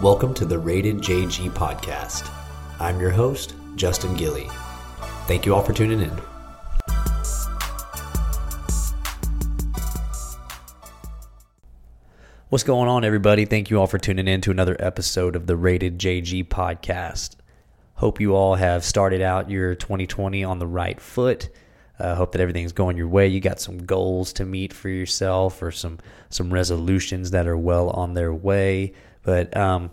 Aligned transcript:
Welcome 0.00 0.32
to 0.34 0.44
the 0.44 0.60
Rated 0.60 0.98
JG 0.98 1.50
podcast. 1.50 2.30
I'm 2.78 3.00
your 3.00 3.10
host, 3.10 3.56
Justin 3.74 4.14
Gilly. 4.14 4.46
Thank 5.26 5.44
you 5.44 5.56
all 5.56 5.62
for 5.64 5.72
tuning 5.72 6.00
in. 6.00 6.16
What's 12.48 12.62
going 12.62 12.88
on, 12.88 13.04
everybody? 13.04 13.44
Thank 13.44 13.70
you 13.70 13.80
all 13.80 13.88
for 13.88 13.98
tuning 13.98 14.28
in 14.28 14.40
to 14.42 14.52
another 14.52 14.76
episode 14.78 15.34
of 15.34 15.48
the 15.48 15.56
Rated 15.56 15.98
JG 15.98 16.46
podcast. 16.46 17.34
Hope 17.94 18.20
you 18.20 18.36
all 18.36 18.54
have 18.54 18.84
started 18.84 19.20
out 19.20 19.50
your 19.50 19.74
2020 19.74 20.44
on 20.44 20.60
the 20.60 20.66
right 20.68 21.00
foot. 21.00 21.48
Uh, 21.98 22.14
hope 22.14 22.30
that 22.30 22.40
everything's 22.40 22.70
going 22.70 22.96
your 22.96 23.08
way. 23.08 23.26
You 23.26 23.40
got 23.40 23.58
some 23.58 23.78
goals 23.78 24.32
to 24.34 24.44
meet 24.44 24.72
for 24.72 24.88
yourself, 24.88 25.60
or 25.60 25.72
some 25.72 25.98
some 26.30 26.54
resolutions 26.54 27.32
that 27.32 27.48
are 27.48 27.58
well 27.58 27.90
on 27.90 28.14
their 28.14 28.32
way. 28.32 28.92
But 29.22 29.56
um, 29.56 29.90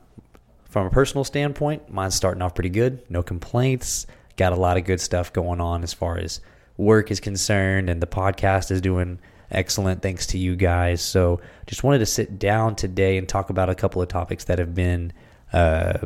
from 0.76 0.88
a 0.88 0.90
personal 0.90 1.24
standpoint, 1.24 1.90
mine's 1.90 2.16
starting 2.16 2.42
off 2.42 2.54
pretty 2.54 2.70
good. 2.70 3.02
No 3.10 3.24
complaints. 3.24 4.08
Got 4.36 4.54
a 4.54 4.58
lot 4.58 4.78
of 4.78 4.84
good 4.84 5.00
stuff 5.00 5.32
going 5.32 5.62
on 5.62 5.84
as 5.84 5.94
far 5.94 6.18
as 6.18 6.42
work 6.78 7.12
is 7.12 7.20
concerned, 7.20 7.90
and 7.90 8.02
the 8.02 8.08
podcast 8.08 8.72
is 8.72 8.82
doing 8.82 9.20
excellent 9.52 10.02
thanks 10.02 10.28
to 10.28 10.38
you 10.38 10.56
guys. 10.56 11.02
So 11.02 11.40
just 11.68 11.84
wanted 11.84 12.00
to 12.00 12.06
sit 12.06 12.38
down 12.38 12.76
today 12.76 13.18
and 13.18 13.28
talk 13.28 13.50
about 13.50 13.70
a 13.70 13.76
couple 13.76 14.02
of 14.02 14.10
topics 14.10 14.46
that 14.46 14.60
have 14.60 14.76
been 14.76 15.14
uh, 15.54 16.00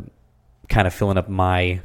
kind 0.67 0.85
of 0.85 0.93
filling 0.93 1.17
up 1.17 1.29
my 1.29 1.81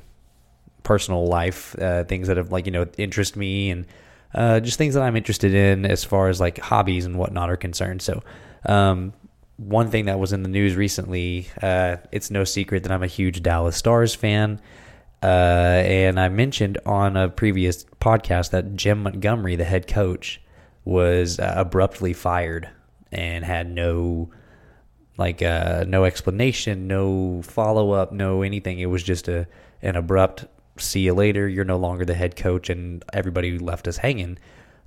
personal 0.82 1.26
life, 1.26 1.74
uh, 1.80 2.04
things 2.04 2.28
that 2.28 2.36
have 2.36 2.52
like 2.52 2.66
you 2.66 2.72
know 2.72 2.86
interest 2.98 3.36
me 3.36 3.70
and 3.70 3.86
uh, 4.34 4.60
just 4.60 4.76
things 4.76 4.92
that 4.92 5.02
I'm 5.02 5.16
interested 5.16 5.54
in 5.54 5.86
as 5.86 6.04
far 6.04 6.28
as 6.28 6.38
like 6.38 6.58
hobbies 6.58 7.06
and 7.06 7.16
whatnot 7.16 7.50
are 7.50 7.56
concerned. 7.56 8.02
So. 8.02 8.22
Um, 8.66 9.12
one 9.56 9.90
thing 9.90 10.06
that 10.06 10.18
was 10.18 10.32
in 10.32 10.42
the 10.42 10.48
news 10.48 10.74
recently, 10.76 11.48
uh, 11.62 11.96
it's 12.12 12.30
no 12.30 12.44
secret 12.44 12.82
that 12.82 12.92
I'm 12.92 13.02
a 13.02 13.08
huge 13.08 13.42
Dallas 13.42 13.76
Stars 13.76 14.14
fan. 14.14 14.60
Uh, 15.22 15.82
and 15.86 16.20
I 16.20 16.28
mentioned 16.28 16.78
on 16.84 17.16
a 17.16 17.28
previous 17.28 17.84
podcast 18.00 18.50
that 18.50 18.76
Jim 18.76 19.02
Montgomery, 19.02 19.56
the 19.56 19.64
head 19.64 19.86
coach, 19.86 20.40
was 20.84 21.38
uh, 21.38 21.54
abruptly 21.56 22.12
fired 22.12 22.68
and 23.10 23.44
had 23.44 23.70
no 23.70 24.30
like 25.16 25.42
uh, 25.42 25.84
no 25.86 26.04
explanation, 26.04 26.88
no 26.88 27.40
follow 27.42 27.92
up, 27.92 28.12
no 28.12 28.42
anything. 28.42 28.80
It 28.80 28.86
was 28.86 29.02
just 29.02 29.28
a 29.28 29.46
an 29.80 29.96
abrupt 29.96 30.46
see 30.78 31.00
you 31.00 31.14
later. 31.14 31.48
You're 31.48 31.64
no 31.64 31.76
longer 31.76 32.04
the 32.04 32.14
head 32.14 32.36
coach, 32.36 32.70
and 32.70 33.04
everybody 33.12 33.58
left 33.58 33.88
us 33.88 33.98
hanging, 33.98 34.38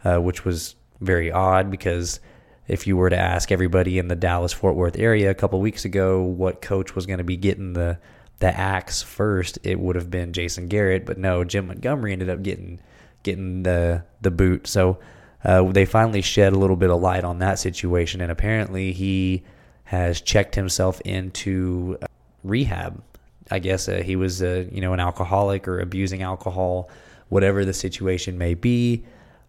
uh, 0.04 0.18
which 0.18 0.46
was 0.46 0.76
very 1.00 1.32
odd 1.32 1.72
because 1.72 2.20
if 2.68 2.86
you 2.86 2.98
were 2.98 3.10
to 3.10 3.18
ask 3.18 3.52
everybody 3.52 3.98
in 3.98 4.08
the 4.08 4.16
Dallas 4.16 4.54
Fort 4.54 4.76
Worth 4.76 4.98
area 4.98 5.30
a 5.30 5.36
couple 5.36 5.60
weeks 5.62 5.86
ago 5.86 6.22
what 6.22 6.62
coach 6.62 6.96
was 6.96 7.06
going 7.06 7.20
to 7.20 7.24
be 7.24 7.38
getting 7.38 7.74
the 7.74 7.98
the 8.40 8.56
axe 8.56 9.02
first, 9.02 9.58
it 9.64 9.80
would 9.80 9.96
have 9.96 10.12
been 10.12 10.32
Jason 10.32 10.68
Garrett. 10.68 11.08
But 11.08 11.18
no, 11.18 11.44
Jim 11.44 11.68
Montgomery 11.68 12.14
ended 12.14 12.30
up 12.30 12.44
getting 12.44 12.80
getting 13.24 13.64
the 13.64 14.04
the 14.22 14.32
boot. 14.32 14.68
So 14.68 15.00
uh, 15.44 15.64
they 15.64 15.86
finally 15.86 16.22
shed 16.22 16.54
a 16.54 16.60
little 16.60 16.76
bit 16.76 16.90
of 16.90 17.02
light 17.02 17.24
on 17.24 17.40
that 17.40 17.60
situation, 17.60 18.22
and 18.22 18.32
apparently 18.32 18.92
he 18.92 19.44
has 19.86 20.22
checked 20.22 20.56
himself 20.56 21.02
into 21.02 21.98
uh, 22.02 22.08
rehab. 22.44 23.02
I 23.50 23.60
guess 23.60 23.88
uh, 23.88 24.02
he 24.04 24.18
was, 24.18 24.44
uh, 24.44 24.66
you 24.72 24.82
know, 24.82 24.94
an 24.94 25.00
alcoholic 25.00 25.68
or 25.68 25.80
abusing 25.80 26.22
alcohol, 26.22 26.90
whatever 27.30 27.64
the 27.64 27.74
situation 27.74 28.38
may 28.38 28.54
be. 28.54 29.06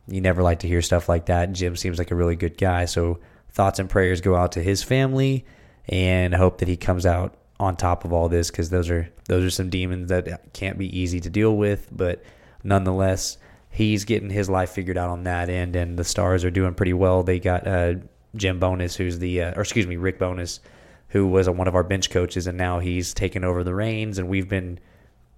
You 0.08 0.20
never 0.20 0.42
like 0.42 0.60
to 0.60 0.68
hear 0.68 0.82
stuff 0.82 1.08
like 1.08 1.26
that. 1.26 1.52
Jim 1.52 1.76
seems 1.76 1.98
like 1.98 2.10
a 2.10 2.14
really 2.14 2.36
good 2.36 2.56
guy, 2.56 2.86
so 2.86 3.18
thoughts 3.50 3.78
and 3.78 3.90
prayers 3.90 4.20
go 4.20 4.34
out 4.34 4.52
to 4.52 4.62
his 4.62 4.82
family, 4.82 5.44
and 5.88 6.34
hope 6.34 6.58
that 6.58 6.68
he 6.68 6.76
comes 6.76 7.06
out 7.06 7.34
on 7.60 7.76
top 7.76 8.04
of 8.04 8.12
all 8.12 8.28
this 8.28 8.50
because 8.50 8.70
those 8.70 8.88
are 8.88 9.10
those 9.26 9.44
are 9.44 9.50
some 9.50 9.68
demons 9.68 10.08
that 10.08 10.52
can't 10.52 10.78
be 10.78 10.98
easy 10.98 11.20
to 11.20 11.30
deal 11.30 11.56
with, 11.56 11.88
but 11.90 12.22
nonetheless 12.62 13.38
he's 13.70 14.04
getting 14.04 14.30
his 14.30 14.48
life 14.48 14.70
figured 14.70 14.98
out 14.98 15.10
on 15.10 15.24
that 15.24 15.48
end, 15.48 15.76
and 15.76 15.98
the 15.98 16.04
Stars 16.04 16.44
are 16.44 16.50
doing 16.50 16.74
pretty 16.74 16.94
well. 16.94 17.22
They 17.22 17.38
got 17.38 17.66
uh, 17.66 17.94
Jim 18.34 18.58
Bowness, 18.58 18.96
who's 18.96 19.18
the, 19.18 19.42
uh, 19.42 19.54
or 19.56 19.62
excuse 19.62 19.86
me, 19.86 19.96
Rick 19.96 20.18
Bowness, 20.18 20.60
who 21.08 21.26
was 21.26 21.48
one 21.48 21.68
of 21.68 21.74
our 21.74 21.84
bench 21.84 22.10
coaches, 22.10 22.46
and 22.46 22.58
now 22.58 22.78
he's 22.78 23.14
taken 23.14 23.44
over 23.44 23.62
the 23.62 23.74
reins, 23.74 24.18
and 24.18 24.28
we've 24.28 24.48
been 24.48 24.78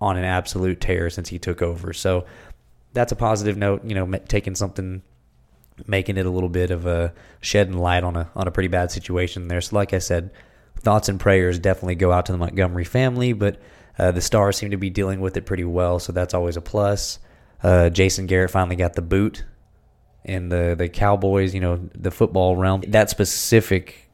on 0.00 0.16
an 0.16 0.24
absolute 0.24 0.80
tear 0.80 1.10
since 1.10 1.28
he 1.28 1.38
took 1.38 1.60
over. 1.60 1.92
So 1.92 2.24
that's 2.92 3.12
a 3.12 3.16
positive 3.16 3.56
note. 3.56 3.84
You 3.84 3.94
know, 3.94 4.18
taking 4.28 4.54
something, 4.54 5.02
making 5.86 6.16
it 6.16 6.26
a 6.26 6.30
little 6.30 6.48
bit 6.48 6.70
of 6.70 6.86
a 6.86 7.12
shedding 7.40 7.78
light 7.78 8.04
on 8.04 8.16
a 8.16 8.30
on 8.34 8.48
a 8.48 8.50
pretty 8.50 8.68
bad 8.68 8.90
situation 8.90 9.48
there. 9.48 9.60
So, 9.60 9.76
like 9.76 9.92
I 9.92 9.98
said, 9.98 10.30
thoughts 10.78 11.08
and 11.08 11.20
prayers 11.20 11.58
definitely 11.58 11.94
go 11.94 12.12
out 12.12 12.26
to 12.26 12.32
the 12.32 12.38
Montgomery 12.38 12.84
family, 12.84 13.32
but 13.32 13.60
uh, 13.98 14.10
the 14.12 14.20
Stars 14.20 14.56
seem 14.56 14.70
to 14.70 14.76
be 14.76 14.90
dealing 14.90 15.20
with 15.20 15.36
it 15.36 15.46
pretty 15.46 15.64
well, 15.64 15.98
so 15.98 16.12
that's 16.12 16.34
always 16.34 16.56
a 16.56 16.62
plus. 16.62 17.18
Uh, 17.62 17.90
Jason 17.90 18.26
Garrett 18.26 18.50
finally 18.50 18.76
got 18.76 18.94
the 18.94 19.02
boot 19.02 19.44
and 20.24 20.50
the 20.50 20.74
the 20.76 20.88
Cowboys, 20.88 21.54
you 21.54 21.60
know, 21.60 21.88
the 21.94 22.10
football 22.10 22.56
realm. 22.56 22.82
That 22.88 23.10
specific 23.10 24.08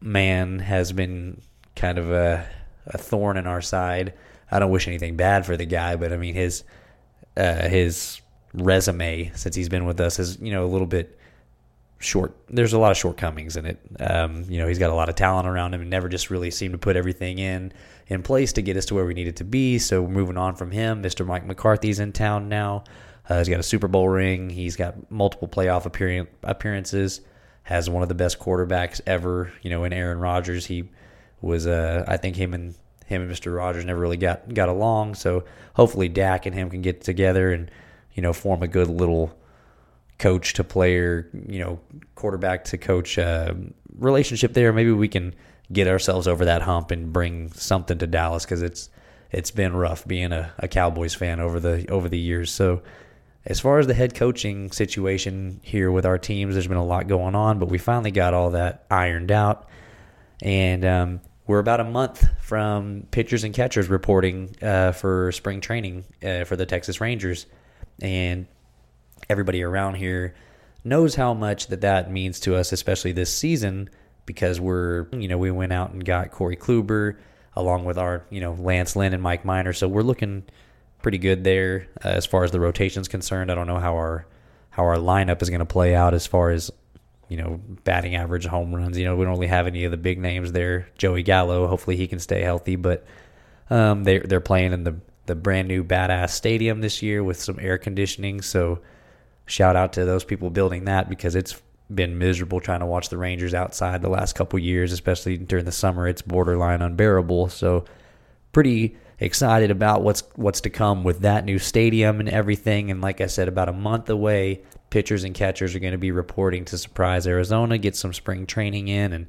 man 0.00 0.58
has 0.58 0.92
been 0.92 1.40
kind 1.76 1.98
of 1.98 2.10
a, 2.10 2.46
a 2.86 2.98
thorn 2.98 3.36
in 3.36 3.46
our 3.46 3.60
side. 3.60 4.14
I 4.50 4.58
don't 4.58 4.70
wish 4.70 4.86
anything 4.86 5.16
bad 5.16 5.46
for 5.46 5.56
the 5.56 5.64
guy, 5.64 5.96
but 5.96 6.12
I 6.12 6.16
mean 6.16 6.34
his 6.34 6.64
uh, 7.36 7.68
his 7.68 8.20
resume 8.54 9.32
since 9.34 9.56
he's 9.56 9.68
been 9.68 9.86
with 9.86 10.00
us 10.00 10.18
is 10.18 10.38
you 10.40 10.52
know 10.52 10.64
a 10.64 10.68
little 10.68 10.86
bit 10.86 11.18
short. 11.98 12.36
There's 12.48 12.72
a 12.72 12.78
lot 12.78 12.90
of 12.90 12.96
shortcomings 12.96 13.56
in 13.56 13.66
it. 13.66 13.78
Um, 14.00 14.44
you 14.48 14.58
know, 14.58 14.66
he's 14.66 14.78
got 14.78 14.90
a 14.90 14.94
lot 14.94 15.08
of 15.08 15.14
talent 15.14 15.48
around 15.48 15.74
him 15.74 15.80
and 15.80 15.90
never 15.90 16.08
just 16.08 16.30
really 16.30 16.50
seemed 16.50 16.72
to 16.72 16.78
put 16.78 16.96
everything 16.96 17.38
in 17.38 17.72
in 18.08 18.22
place 18.22 18.52
to 18.54 18.62
get 18.62 18.76
us 18.76 18.84
to 18.86 18.94
where 18.94 19.06
we 19.06 19.14
needed 19.14 19.36
to 19.36 19.44
be. 19.44 19.78
So 19.78 20.06
moving 20.06 20.36
on 20.36 20.54
from 20.56 20.70
him, 20.70 21.02
Mr. 21.02 21.24
Mike 21.24 21.46
McCarthy's 21.46 22.00
in 22.00 22.12
town 22.12 22.48
now. 22.48 22.84
Uh, 23.28 23.38
he's 23.38 23.48
got 23.48 23.60
a 23.60 23.64
Super 23.64 23.88
Bowl 23.88 24.08
ring. 24.08 24.50
He's 24.50 24.76
got 24.76 25.10
multiple 25.10 25.48
playoff 25.48 25.86
appearances. 26.42 27.20
Has 27.64 27.88
one 27.88 28.02
of 28.02 28.08
the 28.08 28.14
best 28.14 28.40
quarterbacks 28.40 29.00
ever. 29.06 29.52
You 29.62 29.70
know, 29.70 29.84
in 29.84 29.92
Aaron 29.92 30.18
Rodgers, 30.18 30.66
he 30.66 30.90
was. 31.40 31.66
Uh, 31.66 32.04
I 32.08 32.16
think 32.16 32.36
him 32.36 32.54
and 32.54 32.74
him 33.12 33.22
and 33.22 33.30
Mr. 33.30 33.54
Rodgers 33.56 33.84
never 33.84 34.00
really 34.00 34.16
got 34.16 34.52
got 34.52 34.68
along. 34.68 35.14
So 35.14 35.44
hopefully 35.74 36.08
Dak 36.08 36.46
and 36.46 36.54
him 36.54 36.70
can 36.70 36.82
get 36.82 37.02
together 37.02 37.52
and 37.52 37.70
you 38.14 38.22
know 38.22 38.32
form 38.32 38.62
a 38.62 38.68
good 38.68 38.88
little 38.88 39.36
coach 40.18 40.54
to 40.54 40.64
player, 40.64 41.28
you 41.48 41.58
know, 41.58 41.80
quarterback 42.14 42.64
to 42.64 42.78
coach 42.78 43.18
uh, 43.18 43.54
relationship 43.98 44.52
there. 44.52 44.72
Maybe 44.72 44.92
we 44.92 45.08
can 45.08 45.34
get 45.72 45.88
ourselves 45.88 46.28
over 46.28 46.44
that 46.44 46.62
hump 46.62 46.90
and 46.90 47.12
bring 47.12 47.50
something 47.52 47.98
to 47.98 48.06
Dallas 48.06 48.44
because 48.44 48.62
it's 48.62 48.88
it's 49.30 49.50
been 49.50 49.74
rough 49.74 50.06
being 50.06 50.32
a, 50.32 50.52
a 50.58 50.68
Cowboys 50.68 51.14
fan 51.14 51.40
over 51.40 51.58
the 51.58 51.88
over 51.90 52.08
the 52.08 52.18
years. 52.18 52.50
So 52.50 52.82
as 53.44 53.58
far 53.58 53.80
as 53.80 53.88
the 53.88 53.94
head 53.94 54.14
coaching 54.14 54.70
situation 54.70 55.60
here 55.64 55.90
with 55.90 56.06
our 56.06 56.18
teams, 56.18 56.54
there's 56.54 56.68
been 56.68 56.76
a 56.76 56.84
lot 56.84 57.08
going 57.08 57.34
on, 57.34 57.58
but 57.58 57.68
we 57.68 57.78
finally 57.78 58.12
got 58.12 58.34
all 58.34 58.50
that 58.50 58.84
ironed 58.90 59.32
out, 59.32 59.68
and 60.40 60.84
um, 60.84 61.20
we're 61.46 61.58
about 61.58 61.80
a 61.80 61.84
month 61.84 62.26
from 62.40 63.06
pitchers 63.10 63.44
and 63.44 63.54
catchers 63.54 63.88
reporting 63.88 64.54
uh, 64.62 64.92
for 64.92 65.32
spring 65.32 65.60
training 65.60 66.04
uh, 66.24 66.44
for 66.44 66.56
the 66.56 66.66
Texas 66.66 67.00
Rangers, 67.00 67.46
and 68.00 68.46
everybody 69.28 69.62
around 69.62 69.94
here 69.94 70.34
knows 70.84 71.14
how 71.14 71.34
much 71.34 71.68
that 71.68 71.82
that 71.82 72.10
means 72.10 72.40
to 72.40 72.56
us, 72.56 72.72
especially 72.72 73.12
this 73.12 73.32
season 73.32 73.88
because 74.26 74.60
we're 74.60 75.08
you 75.12 75.28
know 75.28 75.38
we 75.38 75.50
went 75.50 75.72
out 75.72 75.90
and 75.92 76.04
got 76.04 76.30
Corey 76.30 76.56
Kluber 76.56 77.16
along 77.54 77.84
with 77.84 77.98
our 77.98 78.24
you 78.30 78.40
know 78.40 78.54
Lance 78.54 78.96
Lynn 78.96 79.12
and 79.12 79.22
Mike 79.22 79.44
Minor, 79.44 79.72
so 79.72 79.88
we're 79.88 80.02
looking 80.02 80.44
pretty 81.02 81.18
good 81.18 81.44
there 81.44 81.88
uh, 82.04 82.08
as 82.08 82.26
far 82.26 82.44
as 82.44 82.50
the 82.50 82.60
rotation's 82.60 83.08
concerned. 83.08 83.50
I 83.50 83.54
don't 83.54 83.66
know 83.66 83.78
how 83.78 83.94
our 83.94 84.26
how 84.70 84.84
our 84.84 84.96
lineup 84.96 85.42
is 85.42 85.50
going 85.50 85.60
to 85.60 85.66
play 85.66 85.94
out 85.94 86.14
as 86.14 86.26
far 86.26 86.50
as 86.50 86.70
you 87.32 87.38
know 87.38 87.60
batting 87.84 88.14
average, 88.14 88.46
home 88.46 88.74
runs. 88.74 88.98
You 88.98 89.06
know 89.06 89.16
we 89.16 89.24
don't 89.24 89.34
really 89.34 89.46
have 89.46 89.66
any 89.66 89.84
of 89.84 89.90
the 89.90 89.96
big 89.96 90.18
names 90.18 90.52
there. 90.52 90.88
Joey 90.98 91.22
Gallo, 91.22 91.66
hopefully 91.66 91.96
he 91.96 92.06
can 92.06 92.18
stay 92.18 92.42
healthy, 92.42 92.76
but 92.76 93.04
um, 93.70 94.04
they 94.04 94.18
they're 94.18 94.40
playing 94.40 94.72
in 94.72 94.84
the 94.84 94.96
the 95.26 95.34
brand 95.34 95.68
new 95.68 95.82
badass 95.82 96.30
stadium 96.30 96.80
this 96.80 97.00
year 97.00 97.24
with 97.24 97.40
some 97.40 97.58
air 97.58 97.78
conditioning, 97.78 98.42
so 98.42 98.80
shout 99.46 99.76
out 99.76 99.92
to 99.94 100.04
those 100.04 100.24
people 100.24 100.50
building 100.50 100.84
that 100.84 101.08
because 101.08 101.34
it's 101.34 101.60
been 101.94 102.18
miserable 102.18 102.60
trying 102.60 102.80
to 102.80 102.86
watch 102.86 103.08
the 103.08 103.18
Rangers 103.18 103.54
outside 103.54 104.02
the 104.02 104.08
last 104.08 104.34
couple 104.34 104.58
years, 104.58 104.92
especially 104.92 105.36
during 105.36 105.64
the 105.64 105.72
summer. 105.72 106.08
It's 106.08 106.22
borderline 106.22 106.82
unbearable. 106.82 107.48
So, 107.48 107.84
pretty 108.52 108.96
excited 109.20 109.70
about 109.70 110.02
what's 110.02 110.22
what's 110.34 110.60
to 110.62 110.70
come 110.70 111.04
with 111.04 111.20
that 111.20 111.44
new 111.44 111.58
stadium 111.58 112.20
and 112.20 112.28
everything. 112.28 112.90
And 112.90 113.00
like 113.00 113.20
I 113.20 113.26
said, 113.26 113.48
about 113.48 113.68
a 113.68 113.72
month 113.72 114.10
away, 114.10 114.62
pitchers 114.92 115.24
and 115.24 115.34
catchers 115.34 115.74
are 115.74 115.78
going 115.78 115.92
to 115.92 115.98
be 115.98 116.10
reporting 116.10 116.66
to 116.66 116.76
Surprise 116.76 117.26
Arizona, 117.26 117.78
get 117.78 117.96
some 117.96 118.12
spring 118.12 118.46
training 118.46 118.88
in, 118.88 119.14
and 119.14 119.26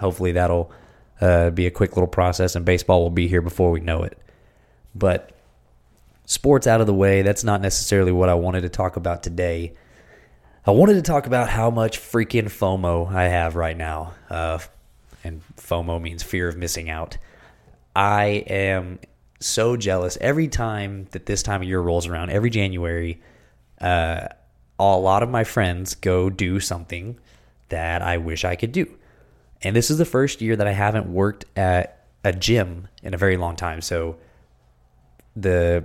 hopefully 0.00 0.32
that'll 0.32 0.72
uh, 1.20 1.50
be 1.50 1.66
a 1.66 1.70
quick 1.70 1.96
little 1.96 2.08
process. 2.08 2.56
And 2.56 2.64
baseball 2.64 3.02
will 3.02 3.10
be 3.10 3.28
here 3.28 3.42
before 3.42 3.70
we 3.70 3.80
know 3.80 4.04
it. 4.04 4.18
But 4.94 5.32
sports 6.24 6.66
out 6.66 6.80
of 6.80 6.86
the 6.86 6.94
way, 6.94 7.20
that's 7.20 7.44
not 7.44 7.60
necessarily 7.60 8.10
what 8.10 8.30
I 8.30 8.34
wanted 8.34 8.62
to 8.62 8.70
talk 8.70 8.96
about 8.96 9.22
today. 9.22 9.74
I 10.66 10.70
wanted 10.70 10.94
to 10.94 11.02
talk 11.02 11.26
about 11.26 11.50
how 11.50 11.70
much 11.70 12.00
freaking 12.00 12.46
FOMO 12.46 13.12
I 13.12 13.24
have 13.24 13.54
right 13.54 13.76
now. 13.76 14.14
Uh, 14.30 14.58
and 15.22 15.42
FOMO 15.58 16.00
means 16.00 16.22
fear 16.22 16.48
of 16.48 16.56
missing 16.56 16.88
out. 16.88 17.18
I 17.94 18.44
am 18.48 19.00
so 19.40 19.76
jealous 19.76 20.16
every 20.22 20.48
time 20.48 21.06
that 21.10 21.26
this 21.26 21.42
time 21.42 21.60
of 21.60 21.68
year 21.68 21.80
rolls 21.80 22.06
around. 22.06 22.30
Every 22.30 22.48
January, 22.48 23.20
uh, 23.78 24.28
a 24.78 24.96
lot 24.96 25.22
of 25.22 25.30
my 25.30 25.44
friends 25.44 25.94
go 25.94 26.30
do 26.30 26.60
something 26.60 27.18
that 27.68 28.02
I 28.02 28.18
wish 28.18 28.44
I 28.44 28.56
could 28.56 28.72
do. 28.72 28.96
And 29.62 29.74
this 29.74 29.90
is 29.90 29.98
the 29.98 30.04
first 30.04 30.40
year 30.40 30.56
that 30.56 30.66
I 30.66 30.72
haven't 30.72 31.12
worked 31.12 31.44
at 31.56 32.04
a 32.24 32.32
gym 32.32 32.88
in 33.02 33.14
a 33.14 33.18
very 33.18 33.36
long 33.36 33.56
time. 33.56 33.80
So 33.80 34.16
the 35.34 35.84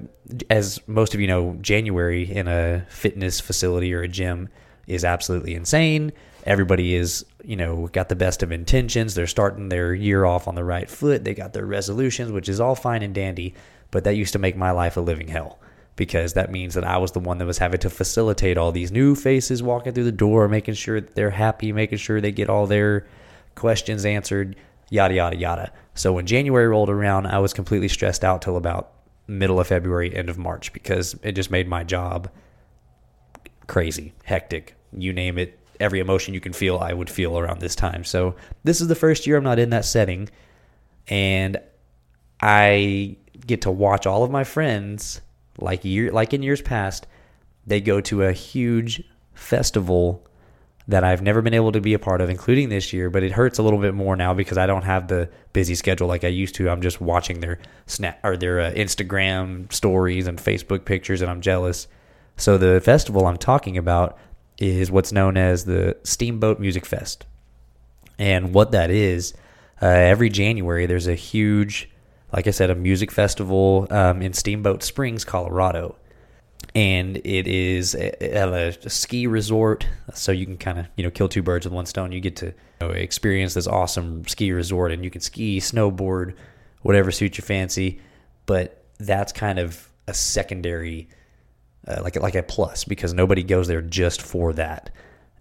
as 0.49 0.79
most 0.87 1.13
of 1.13 1.19
you 1.19 1.27
know, 1.27 1.57
January 1.61 2.29
in 2.29 2.47
a 2.47 2.85
fitness 2.89 3.39
facility 3.39 3.93
or 3.93 4.01
a 4.01 4.07
gym 4.07 4.49
is 4.87 5.05
absolutely 5.05 5.55
insane. 5.55 6.11
Everybody 6.45 6.95
is, 6.95 7.25
you 7.43 7.55
know, 7.55 7.87
got 7.87 8.09
the 8.09 8.15
best 8.15 8.41
of 8.43 8.51
intentions. 8.51 9.13
They're 9.13 9.27
starting 9.27 9.69
their 9.69 9.93
year 9.93 10.25
off 10.25 10.47
on 10.47 10.55
the 10.55 10.63
right 10.63 10.89
foot. 10.89 11.23
They 11.23 11.33
got 11.33 11.53
their 11.53 11.65
resolutions, 11.65 12.31
which 12.31 12.49
is 12.49 12.59
all 12.59 12.75
fine 12.75 13.03
and 13.03 13.13
dandy, 13.13 13.53
but 13.91 14.03
that 14.05 14.15
used 14.15 14.33
to 14.33 14.39
make 14.39 14.57
my 14.57 14.71
life 14.71 14.97
a 14.97 15.01
living 15.01 15.27
hell 15.27 15.59
because 15.95 16.33
that 16.33 16.51
means 16.51 16.73
that 16.73 16.83
I 16.83 16.97
was 16.97 17.11
the 17.11 17.19
one 17.19 17.37
that 17.39 17.45
was 17.45 17.57
having 17.57 17.79
to 17.81 17.89
facilitate 17.89 18.57
all 18.57 18.71
these 18.71 18.91
new 18.91 19.15
faces 19.15 19.61
walking 19.61 19.93
through 19.93 20.05
the 20.05 20.11
door, 20.11 20.47
making 20.47 20.75
sure 20.75 21.01
that 21.01 21.15
they're 21.15 21.29
happy, 21.29 21.71
making 21.71 21.97
sure 21.97 22.21
they 22.21 22.31
get 22.31 22.49
all 22.49 22.65
their 22.65 23.05
questions 23.55 24.05
answered, 24.05 24.55
yada, 24.89 25.13
yada, 25.13 25.35
yada. 25.35 25.71
So 25.93 26.13
when 26.13 26.25
January 26.25 26.67
rolled 26.67 26.89
around, 26.89 27.27
I 27.27 27.39
was 27.39 27.53
completely 27.53 27.87
stressed 27.87 28.23
out 28.23 28.41
till 28.41 28.57
about 28.57 28.93
middle 29.27 29.59
of 29.59 29.67
February, 29.67 30.15
end 30.15 30.29
of 30.29 30.37
March, 30.37 30.73
because 30.73 31.15
it 31.23 31.33
just 31.33 31.51
made 31.51 31.67
my 31.67 31.83
job 31.83 32.29
crazy, 33.67 34.13
hectic, 34.23 34.75
you 34.93 35.13
name 35.13 35.37
it. 35.37 35.57
Every 35.79 35.99
emotion 35.99 36.33
you 36.33 36.39
can 36.39 36.53
feel, 36.53 36.77
I 36.77 36.93
would 36.93 37.09
feel 37.09 37.39
around 37.39 37.59
this 37.59 37.75
time. 37.75 38.03
So 38.03 38.35
this 38.63 38.81
is 38.81 38.87
the 38.87 38.95
first 38.95 39.25
year 39.25 39.37
I'm 39.37 39.43
not 39.43 39.57
in 39.59 39.71
that 39.71 39.85
setting. 39.85 40.29
And 41.07 41.57
I 42.39 43.17
get 43.47 43.61
to 43.61 43.71
watch 43.71 44.05
all 44.05 44.23
of 44.23 44.29
my 44.29 44.43
friends 44.43 45.21
like 45.57 45.85
year 45.85 46.11
like 46.11 46.33
in 46.33 46.43
years 46.43 46.61
past, 46.61 47.07
they 47.65 47.81
go 47.81 48.01
to 48.01 48.23
a 48.23 48.31
huge 48.31 49.03
festival 49.33 50.25
that 50.87 51.03
I've 51.03 51.21
never 51.21 51.41
been 51.41 51.53
able 51.53 51.71
to 51.71 51.81
be 51.81 51.93
a 51.93 51.99
part 51.99 52.21
of, 52.21 52.29
including 52.29 52.69
this 52.69 52.91
year. 52.91 53.09
But 53.09 53.23
it 53.23 53.31
hurts 53.31 53.59
a 53.59 53.63
little 53.63 53.79
bit 53.79 53.93
more 53.93 54.15
now 54.15 54.33
because 54.33 54.57
I 54.57 54.65
don't 54.65 54.83
have 54.83 55.07
the 55.07 55.29
busy 55.53 55.75
schedule 55.75 56.07
like 56.07 56.23
I 56.23 56.29
used 56.29 56.55
to. 56.55 56.69
I'm 56.69 56.81
just 56.81 56.99
watching 56.99 57.39
their 57.39 57.59
snap 57.85 58.19
or 58.23 58.35
their 58.35 58.59
uh, 58.59 58.71
Instagram 58.71 59.71
stories 59.71 60.27
and 60.27 60.37
Facebook 60.37 60.85
pictures, 60.85 61.21
and 61.21 61.29
I'm 61.29 61.41
jealous. 61.41 61.87
So 62.37 62.57
the 62.57 62.81
festival 62.81 63.27
I'm 63.27 63.37
talking 63.37 63.77
about 63.77 64.17
is 64.57 64.91
what's 64.91 65.11
known 65.11 65.37
as 65.37 65.65
the 65.65 65.97
Steamboat 66.03 66.59
Music 66.59 66.85
Fest, 66.85 67.25
and 68.17 68.53
what 68.53 68.71
that 68.71 68.89
is, 68.89 69.33
uh, 69.81 69.87
every 69.87 70.29
January 70.29 70.85
there's 70.85 71.07
a 71.07 71.15
huge, 71.15 71.89
like 72.33 72.47
I 72.47 72.51
said, 72.51 72.69
a 72.69 72.75
music 72.75 73.11
festival 73.11 73.87
um, 73.89 74.21
in 74.21 74.33
Steamboat 74.33 74.83
Springs, 74.83 75.25
Colorado 75.25 75.95
and 76.73 77.17
it 77.17 77.47
is 77.47 77.95
at 77.95 78.21
a, 78.21 78.89
ski 78.89 79.27
resort, 79.27 79.85
so 80.13 80.31
you 80.31 80.45
can 80.45 80.57
kind 80.57 80.79
of 80.79 80.87
you 80.95 81.03
know 81.03 81.11
kill 81.11 81.27
two 81.27 81.43
birds 81.43 81.65
with 81.65 81.73
one 81.73 81.85
stone. 81.85 82.11
You 82.11 82.21
get 82.21 82.35
to 82.37 82.47
you 82.47 82.53
know, 82.81 82.89
experience 82.89 83.53
this 83.53 83.67
awesome 83.67 84.25
ski 84.27 84.51
resort, 84.51 84.91
and 84.91 85.03
you 85.03 85.09
can 85.09 85.21
ski, 85.21 85.59
snowboard, 85.59 86.35
whatever 86.81 87.11
suits 87.11 87.37
your 87.37 87.45
fancy. 87.45 87.99
But 88.45 88.85
that's 88.99 89.31
kind 89.31 89.59
of 89.59 89.89
a 90.07 90.13
secondary, 90.13 91.09
uh, 91.87 92.01
like 92.03 92.15
like 92.15 92.35
a 92.35 92.43
plus 92.43 92.85
because 92.85 93.13
nobody 93.13 93.43
goes 93.43 93.67
there 93.67 93.81
just 93.81 94.21
for 94.21 94.53
that. 94.53 94.91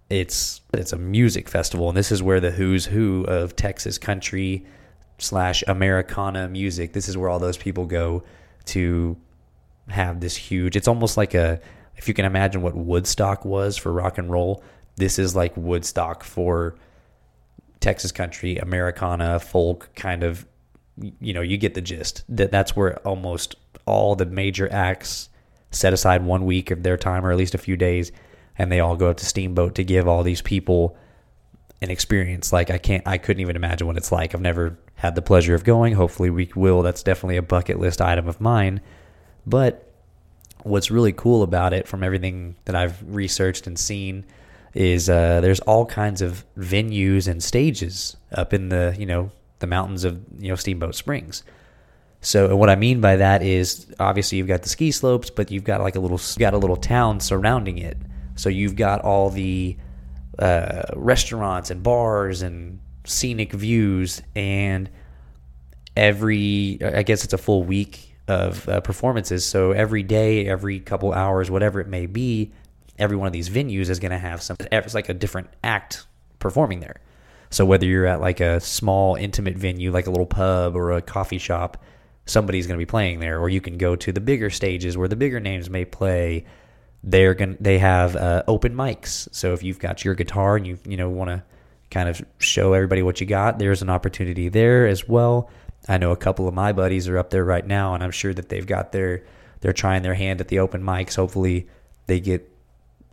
It's 0.09 0.61
it's 0.73 0.91
a 0.91 0.97
music 0.97 1.47
festival, 1.47 1.87
and 1.87 1.97
this 1.97 2.11
is 2.11 2.21
where 2.21 2.41
the 2.41 2.51
who's 2.51 2.85
who 2.85 3.23
of 3.25 3.55
Texas 3.55 3.97
country 3.97 4.65
slash 5.21 5.63
Americana 5.67 6.47
music. 6.47 6.93
This 6.93 7.07
is 7.07 7.17
where 7.17 7.29
all 7.29 7.39
those 7.39 7.57
people 7.57 7.85
go 7.85 8.23
to 8.65 9.17
have 9.89 10.19
this 10.19 10.35
huge. 10.35 10.75
It's 10.75 10.87
almost 10.87 11.17
like 11.17 11.33
a 11.33 11.59
if 11.95 12.07
you 12.07 12.13
can 12.13 12.25
imagine 12.25 12.61
what 12.61 12.75
Woodstock 12.75 13.45
was 13.45 13.77
for 13.77 13.91
rock 13.91 14.17
and 14.17 14.31
roll. 14.31 14.63
This 14.95 15.19
is 15.19 15.35
like 15.35 15.55
Woodstock 15.55 16.23
for 16.23 16.75
Texas 17.79 18.11
country, 18.11 18.57
Americana, 18.57 19.39
folk 19.39 19.89
kind 19.95 20.23
of. 20.23 20.45
You 21.19 21.33
know, 21.33 21.41
you 21.41 21.57
get 21.57 21.73
the 21.73 21.81
gist. 21.81 22.23
That 22.29 22.51
that's 22.51 22.75
where 22.75 22.97
almost 23.07 23.55
all 23.85 24.15
the 24.15 24.25
major 24.25 24.71
acts 24.71 25.29
set 25.71 25.93
aside 25.93 26.23
one 26.23 26.45
week 26.45 26.69
of 26.69 26.83
their 26.83 26.97
time, 26.97 27.25
or 27.25 27.31
at 27.31 27.37
least 27.37 27.55
a 27.55 27.57
few 27.57 27.77
days, 27.77 28.11
and 28.57 28.71
they 28.71 28.79
all 28.79 28.95
go 28.95 29.09
up 29.09 29.17
to 29.17 29.25
Steamboat 29.25 29.75
to 29.75 29.83
give 29.83 30.07
all 30.07 30.21
these 30.21 30.41
people 30.41 30.97
an 31.81 31.89
experience 31.89 32.53
like 32.53 32.69
I 32.69 32.77
can't 32.77 33.07
I 33.07 33.17
couldn't 33.17 33.41
even 33.41 33.55
imagine 33.55 33.87
what 33.87 33.97
it's 33.97 34.11
like. 34.11 34.33
I've 34.33 34.41
never 34.41 34.77
had 34.95 35.15
the 35.15 35.21
pleasure 35.21 35.55
of 35.55 35.63
going. 35.63 35.93
Hopefully 35.93 36.29
we 36.29 36.51
will. 36.55 36.81
That's 36.81 37.03
definitely 37.03 37.37
a 37.37 37.41
bucket 37.41 37.79
list 37.79 38.01
item 38.01 38.27
of 38.27 38.39
mine. 38.39 38.81
But 39.45 39.91
what's 40.63 40.91
really 40.91 41.11
cool 41.11 41.41
about 41.41 41.73
it, 41.73 41.87
from 41.87 42.03
everything 42.03 42.55
that 42.65 42.75
I've 42.75 43.01
researched 43.07 43.65
and 43.65 43.79
seen, 43.79 44.25
is 44.73 45.09
uh, 45.09 45.41
there's 45.41 45.59
all 45.61 45.85
kinds 45.85 46.21
of 46.21 46.45
venues 46.57 47.27
and 47.27 47.43
stages 47.43 48.15
up 48.31 48.53
in 48.53 48.69
the 48.69 48.95
you 48.97 49.05
know 49.05 49.31
the 49.59 49.67
mountains 49.67 50.03
of 50.03 50.21
you 50.37 50.49
know 50.49 50.55
Steamboat 50.55 50.95
Springs. 50.95 51.43
So 52.23 52.55
what 52.55 52.69
I 52.69 52.75
mean 52.75 53.01
by 53.01 53.15
that 53.15 53.41
is 53.41 53.87
obviously 53.99 54.37
you've 54.37 54.47
got 54.47 54.61
the 54.61 54.69
ski 54.69 54.91
slopes, 54.91 55.31
but 55.31 55.49
you've 55.49 55.63
got 55.63 55.81
like 55.81 55.95
a 55.95 55.99
little 55.99 56.19
got 56.37 56.53
a 56.53 56.57
little 56.57 56.77
town 56.77 57.19
surrounding 57.19 57.79
it. 57.79 57.97
So 58.35 58.49
you've 58.49 58.75
got 58.75 59.01
all 59.01 59.31
the 59.31 59.75
uh, 60.41 60.83
restaurants 60.95 61.71
and 61.71 61.83
bars 61.83 62.41
and 62.41 62.79
scenic 63.05 63.53
views, 63.53 64.21
and 64.35 64.89
every 65.95 66.79
I 66.81 67.03
guess 67.03 67.23
it's 67.23 67.33
a 67.33 67.37
full 67.37 67.63
week 67.63 68.15
of 68.27 68.67
uh, 68.67 68.81
performances. 68.81 69.45
So 69.45 69.71
every 69.71 70.03
day, 70.03 70.47
every 70.47 70.79
couple 70.79 71.13
hours, 71.13 71.51
whatever 71.51 71.79
it 71.79 71.87
may 71.87 72.05
be, 72.05 72.51
every 72.97 73.17
one 73.17 73.27
of 73.27 73.33
these 73.33 73.49
venues 73.49 73.89
is 73.89 73.99
going 73.99 74.11
to 74.11 74.17
have 74.17 74.41
some. 74.41 74.57
It's 74.71 74.93
like 74.93 75.09
a 75.09 75.13
different 75.13 75.49
act 75.63 76.05
performing 76.39 76.79
there. 76.79 77.01
So 77.49 77.65
whether 77.65 77.85
you're 77.85 78.05
at 78.05 78.21
like 78.21 78.39
a 78.39 78.59
small 78.61 79.15
intimate 79.15 79.57
venue, 79.57 79.91
like 79.91 80.07
a 80.07 80.09
little 80.09 80.25
pub 80.25 80.75
or 80.75 80.93
a 80.93 81.01
coffee 81.01 81.37
shop, 81.37 81.83
somebody's 82.25 82.65
going 82.65 82.79
to 82.79 82.81
be 82.81 82.89
playing 82.89 83.19
there. 83.19 83.39
Or 83.39 83.49
you 83.49 83.59
can 83.59 83.77
go 83.77 83.95
to 83.97 84.11
the 84.11 84.21
bigger 84.21 84.49
stages 84.49 84.97
where 84.97 85.09
the 85.09 85.17
bigger 85.17 85.39
names 85.39 85.69
may 85.69 85.83
play. 85.83 86.45
They're 87.03 87.33
going 87.33 87.57
they 87.59 87.79
have 87.79 88.15
uh, 88.15 88.43
open 88.47 88.75
mics. 88.75 89.27
So 89.33 89.53
if 89.53 89.63
you've 89.63 89.79
got 89.79 90.05
your 90.05 90.13
guitar 90.13 90.55
and 90.55 90.67
you 90.67 90.77
you 90.85 90.97
know 90.97 91.09
want 91.09 91.29
to 91.29 91.43
kind 91.89 92.07
of 92.07 92.23
show 92.39 92.73
everybody 92.73 93.01
what 93.01 93.19
you 93.19 93.27
got, 93.27 93.59
there's 93.59 93.81
an 93.81 93.89
opportunity 93.89 94.49
there 94.49 94.87
as 94.87 95.07
well. 95.07 95.49
I 95.87 95.97
know 95.97 96.11
a 96.11 96.17
couple 96.17 96.47
of 96.47 96.53
my 96.53 96.71
buddies 96.73 97.07
are 97.07 97.17
up 97.17 97.31
there 97.31 97.43
right 97.43 97.65
now, 97.65 97.95
and 97.95 98.03
I'm 98.03 98.11
sure 98.11 98.33
that 98.33 98.49
they've 98.49 98.65
got 98.65 98.91
their 98.91 99.23
they're 99.61 99.73
trying 99.73 100.01
their 100.01 100.13
hand 100.13 100.41
at 100.41 100.47
the 100.47 100.59
open 100.59 100.83
mics. 100.83 101.15
Hopefully, 101.15 101.67
they 102.07 102.19
get 102.19 102.47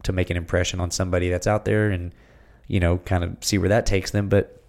to 0.03 0.13
make 0.13 0.31
an 0.31 0.37
impression 0.37 0.81
on 0.81 0.91
somebody 0.91 1.29
that's 1.31 1.47
out 1.47 1.65
there, 1.65 1.91
and 1.91 2.13
you 2.67 2.81
know, 2.81 2.99
kind 2.99 3.25
of 3.25 3.37
see 3.41 3.59
where 3.59 3.71
that 3.71 3.87
takes 3.87 4.11
them. 4.11 4.29
But 4.29 4.63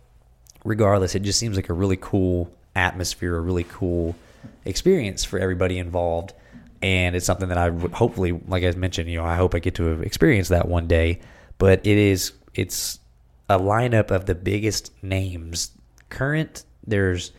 regardless, 0.64 1.16
it 1.16 1.22
just 1.24 1.40
seems 1.40 1.56
like 1.56 1.70
a 1.70 1.74
really 1.74 1.98
cool 1.98 2.52
atmosphere, 2.76 3.36
a 3.36 3.42
really 3.42 3.66
cool 3.66 4.16
experience 4.66 5.24
for 5.24 5.40
everybody 5.40 5.78
involved, 5.78 6.34
and 6.82 7.16
it's 7.16 7.26
something 7.26 7.50
that 7.50 7.58
I 7.58 7.70
would 7.70 7.94
hopefully, 7.94 8.40
like 8.48 8.64
I 8.64 8.72
mentioned, 8.72 9.10
you 9.10 9.18
know, 9.18 9.26
I 9.26 9.36
hope 9.36 9.56
I 9.56 9.60
get 9.60 9.76
to 9.76 10.02
experience 10.02 10.50
that 10.50 10.68
one 10.68 10.88
day. 10.88 11.20
But 11.58 11.86
it 11.86 11.98
is 11.98 12.34
it's 12.54 13.00
a 13.50 13.60
lineup 13.60 14.12
of 14.12 14.26
the 14.26 14.36
biggest 14.36 14.92
names 15.04 15.72
current. 16.10 16.64
There's 16.86 17.32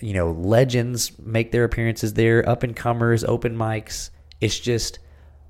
you 0.00 0.14
know, 0.14 0.30
legends 0.30 1.18
make 1.18 1.52
their 1.52 1.64
appearances 1.64 2.14
there, 2.14 2.48
up 2.48 2.62
and 2.62 2.74
comers, 2.74 3.24
open 3.24 3.56
mics. 3.56 4.10
It's 4.40 4.58
just 4.58 4.98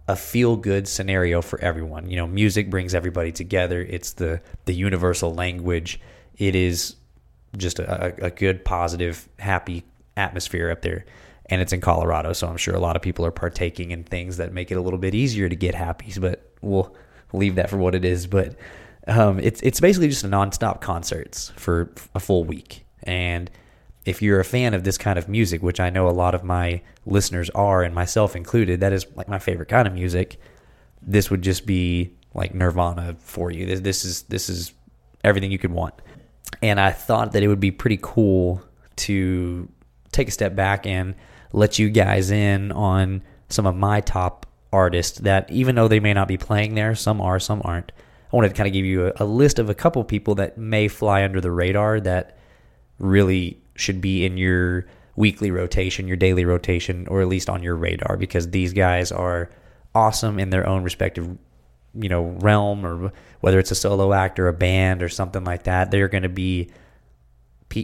a 0.09 0.17
feel 0.17 0.57
good 0.57 0.89
scenario 0.89 1.43
for 1.43 1.61
everyone. 1.61 2.11
You 2.11 2.17
know, 2.17 2.27
music 2.27 2.69
brings 2.69 2.95
everybody 2.95 3.31
together. 3.31 3.81
It's 3.81 4.15
the 4.15 4.41
the 4.65 4.75
universal 4.75 5.33
language. 5.33 6.01
It 6.39 6.55
is 6.55 6.97
just 7.57 7.79
a, 7.79 8.25
a 8.25 8.31
good, 8.31 8.65
positive, 8.65 9.29
happy 9.39 9.85
atmosphere 10.17 10.71
up 10.71 10.83
there. 10.83 11.05
And 11.53 11.61
it's 11.61 11.75
in 11.75 11.83
Colorado, 11.83 12.33
so 12.33 12.49
I'm 12.49 12.57
sure 12.57 12.75
a 12.75 12.81
lot 12.81 12.97
of 12.97 13.03
people 13.03 13.27
are 13.27 13.31
partaking 13.31 13.91
in 13.91 14.05
things 14.05 14.39
that 14.39 14.55
make 14.55 14.71
it 14.71 14.77
a 14.77 14.81
little 14.81 14.99
bit 14.99 15.15
easier 15.15 15.51
to 15.51 15.55
get 15.55 15.75
happy. 15.75 16.11
But 16.19 16.51
we'll 16.63 16.97
leave 17.35 17.57
that 17.57 17.69
for 17.69 17.77
what 17.77 17.95
it 17.95 18.07
is. 18.07 18.27
But 18.27 18.57
um, 19.07 19.39
it's 19.39 19.61
it's 19.61 19.79
basically 19.79 20.09
just 20.09 20.25
nonstop 20.25 20.81
concerts 20.81 21.53
for 21.57 21.93
a 22.15 22.21
full 22.21 22.45
week, 22.45 22.87
and 23.03 23.51
if 24.07 24.23
you're 24.23 24.41
a 24.41 24.47
fan 24.47 24.73
of 24.73 24.83
this 24.83 24.97
kind 24.97 25.19
of 25.19 25.29
music, 25.29 25.63
which 25.63 25.79
I 25.79 25.91
know 25.91 26.09
a 26.09 26.17
lot 26.25 26.35
of 26.35 26.43
my 26.43 26.81
listeners 27.05 27.51
are, 27.51 27.83
and 27.83 27.95
myself 27.95 28.35
included, 28.35 28.81
that 28.81 28.95
is 28.95 29.05
like 29.15 29.29
my 29.29 29.39
favorite 29.39 29.69
kind 29.69 29.87
of 29.87 29.93
music. 29.93 30.41
This 31.03 31.31
would 31.31 31.43
just 31.43 31.67
be 31.67 32.15
like 32.33 32.55
Nirvana 32.55 33.17
for 33.21 33.51
you. 33.51 33.67
This, 33.67 33.81
this 33.81 34.05
is 34.07 34.23
this 34.23 34.49
is 34.49 34.73
everything 35.23 35.53
you 35.53 35.59
could 35.59 35.73
want. 35.73 35.93
And 36.63 36.81
I 36.81 36.93
thought 36.93 37.33
that 37.33 37.43
it 37.43 37.49
would 37.49 37.61
be 37.61 37.73
pretty 37.73 37.99
cool 38.01 38.63
to 38.97 39.69
take 40.13 40.29
a 40.29 40.31
step 40.31 40.55
back 40.55 40.87
and 40.87 41.15
let 41.53 41.79
you 41.79 41.91
guys 41.91 42.31
in 42.31 42.73
on 42.73 43.23
some 43.49 43.67
of 43.67 43.77
my 43.77 44.01
top 44.01 44.47
artists 44.73 45.19
that 45.21 45.51
even 45.51 45.75
though 45.75 45.89
they 45.89 46.01
may 46.01 46.15
not 46.15 46.29
be 46.29 46.39
playing 46.39 46.75
there, 46.75 46.95
some 46.95 47.21
are, 47.21 47.39
some 47.39 47.61
aren't. 47.65 47.93
I 48.33 48.37
wanted 48.37 48.49
to 48.49 48.55
kind 48.55 48.67
of 48.67 48.73
give 48.73 48.87
you 48.87 49.09
a, 49.09 49.13
a 49.17 49.25
list 49.25 49.59
of 49.59 49.69
a 49.69 49.75
couple 49.75 50.03
people 50.05 50.35
that 50.37 50.57
may 50.57 50.89
fly 50.89 51.23
under 51.25 51.41
the 51.41 51.51
radar 51.51 52.01
that 52.01 52.39
really 52.99 53.61
should 53.75 54.01
be 54.01 54.25
in 54.25 54.39
your 54.39 54.87
weekly 55.17 55.51
rotation, 55.51 56.09
your 56.09 56.17
daily 56.17 56.45
rotation, 56.45 57.07
or 57.09 57.21
at 57.21 57.29
least 57.29 57.51
on 57.51 57.63
your 57.63 57.77
radar 57.77 58.17
because 58.17 58.51
these 58.51 58.73
guys 58.73 59.13
are 59.13 59.51
awesome 59.95 60.39
in 60.39 60.49
their 60.49 60.67
own 60.67 60.83
respective, 60.83 61.37
you 61.95 62.09
know, 62.09 62.23
realm 62.41 62.87
or 62.87 63.13
whether 63.41 63.59
it's 63.59 63.71
a 63.71 63.75
solo 63.75 64.15
act 64.15 64.39
or 64.39 64.49
a 64.49 64.53
band 64.55 65.03
or 65.03 65.09
something 65.11 65.45
like 65.45 65.65
that. 65.65 65.91
They're 65.91 66.09
going 66.09 66.23
to 66.23 66.31
be 66.31 66.71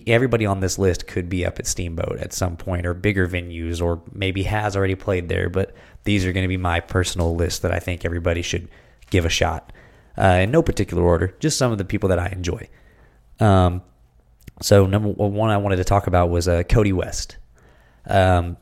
everybody 0.07 0.47
on 0.47 0.61
this 0.61 0.79
list 0.79 1.07
could 1.07 1.29
be 1.29 1.45
up 1.47 1.59
at 1.59 1.67
Steamboat 1.67 2.19
at 2.19 2.33
some 2.33 2.57
point 2.57 2.87
or 2.87 2.95
bigger 2.95 3.29
venues 3.29 3.83
or 3.83 4.03
maybe 4.13 4.43
has 4.45 4.77
already 4.77 4.95
played 4.95 5.29
there, 5.29 5.49
but 5.49 5.75
these 6.05 6.25
are 6.25 6.33
going 6.33 6.45
to 6.45 6.49
be 6.49 6.57
my 6.57 6.81
personal 6.81 7.35
list 7.35 7.63
that 7.63 7.73
I 7.73 7.79
think 7.79 8.05
everybody 8.05 8.43
should 8.43 8.69
give 9.11 9.25
a 9.25 9.31
shot. 9.31 9.73
Uh, 10.17 10.41
in 10.43 10.51
no 10.51 10.63
particular 10.63 11.03
order, 11.03 11.35
just 11.39 11.59
some 11.59 11.71
of 11.71 11.79
the 11.79 11.85
people 11.85 12.09
that 12.09 12.19
I 12.19 12.29
enjoy. 12.29 12.69
Um, 13.41 13.83
so 14.61 14.87
number 14.87 15.09
one 15.11 15.51
I 15.51 15.57
wanted 15.59 15.77
to 15.77 15.85
talk 15.85 16.07
about 16.07 16.31
was 16.31 16.49
uh, 16.49 16.65
Kody 16.65 16.93
West. 16.93 17.37
Um, 18.07 18.57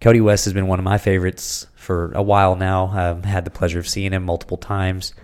Kody 0.00 0.22
West 0.22 0.44
has 0.44 0.54
been 0.54 0.66
one 0.66 0.78
of 0.78 0.84
my 0.84 0.98
favorites 0.98 1.66
for 1.74 2.12
a 2.12 2.22
while 2.22 2.54
now. 2.56 2.86
I've 2.86 3.24
had 3.24 3.44
the 3.44 3.50
pleasure 3.50 3.78
of 3.78 3.88
seeing 3.88 4.12
him 4.12 4.24
multiple 4.24 4.56
times. 4.56 5.14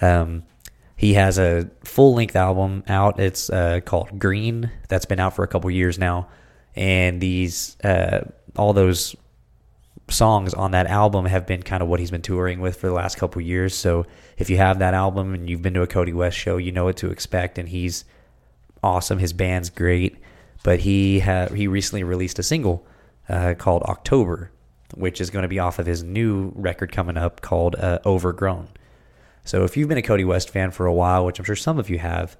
Um, 0.00 0.42
he 0.96 1.14
has 1.14 1.38
a 1.38 1.70
full 1.84 2.14
length 2.14 2.34
album 2.34 2.82
out. 2.88 3.20
It's 3.20 3.50
uh, 3.50 3.80
called 3.84 4.18
Green. 4.18 4.70
That's 4.88 5.04
been 5.04 5.20
out 5.20 5.36
for 5.36 5.44
a 5.44 5.48
couple 5.48 5.70
years 5.70 5.98
now, 5.98 6.28
and 6.74 7.20
these 7.20 7.76
uh, 7.84 8.24
all 8.56 8.72
those 8.72 9.14
songs 10.08 10.54
on 10.54 10.70
that 10.70 10.86
album 10.86 11.26
have 11.26 11.46
been 11.46 11.62
kind 11.62 11.82
of 11.82 11.88
what 11.88 12.00
he's 12.00 12.10
been 12.10 12.22
touring 12.22 12.60
with 12.60 12.76
for 12.76 12.86
the 12.86 12.92
last 12.92 13.18
couple 13.18 13.42
years. 13.42 13.74
So 13.74 14.06
if 14.38 14.48
you 14.48 14.56
have 14.56 14.78
that 14.78 14.94
album 14.94 15.34
and 15.34 15.50
you've 15.50 15.62
been 15.62 15.74
to 15.74 15.82
a 15.82 15.86
Kody 15.86 16.14
West 16.14 16.36
show, 16.36 16.56
you 16.56 16.72
know 16.72 16.84
what 16.84 16.96
to 16.98 17.10
expect, 17.10 17.58
and 17.58 17.68
he's 17.68 18.04
awesome. 18.82 19.18
His 19.18 19.32
band's 19.32 19.68
great, 19.68 20.16
but 20.62 20.80
he 20.80 21.20
ha- 21.20 21.48
he 21.48 21.68
recently 21.68 22.04
released 22.04 22.38
a 22.38 22.42
single 22.42 22.86
uh, 23.28 23.54
called 23.58 23.82
October, 23.82 24.50
which 24.94 25.20
is 25.20 25.28
going 25.28 25.42
to 25.42 25.48
be 25.48 25.58
off 25.58 25.78
of 25.78 25.86
his 25.86 26.02
new 26.02 26.52
record 26.54 26.90
coming 26.90 27.18
up 27.18 27.42
called 27.42 27.74
uh, 27.76 27.98
Overgrown. 28.06 28.68
So 29.46 29.64
if 29.64 29.76
you've 29.76 29.88
been 29.88 29.96
a 29.96 30.02
Kody 30.02 30.26
West 30.26 30.50
fan 30.50 30.72
for 30.72 30.86
a 30.86 30.92
while, 30.92 31.24
which 31.24 31.38
I'm 31.38 31.44
sure 31.44 31.56
some 31.56 31.78
of 31.78 31.88
you 31.88 31.98
have, 31.98 32.36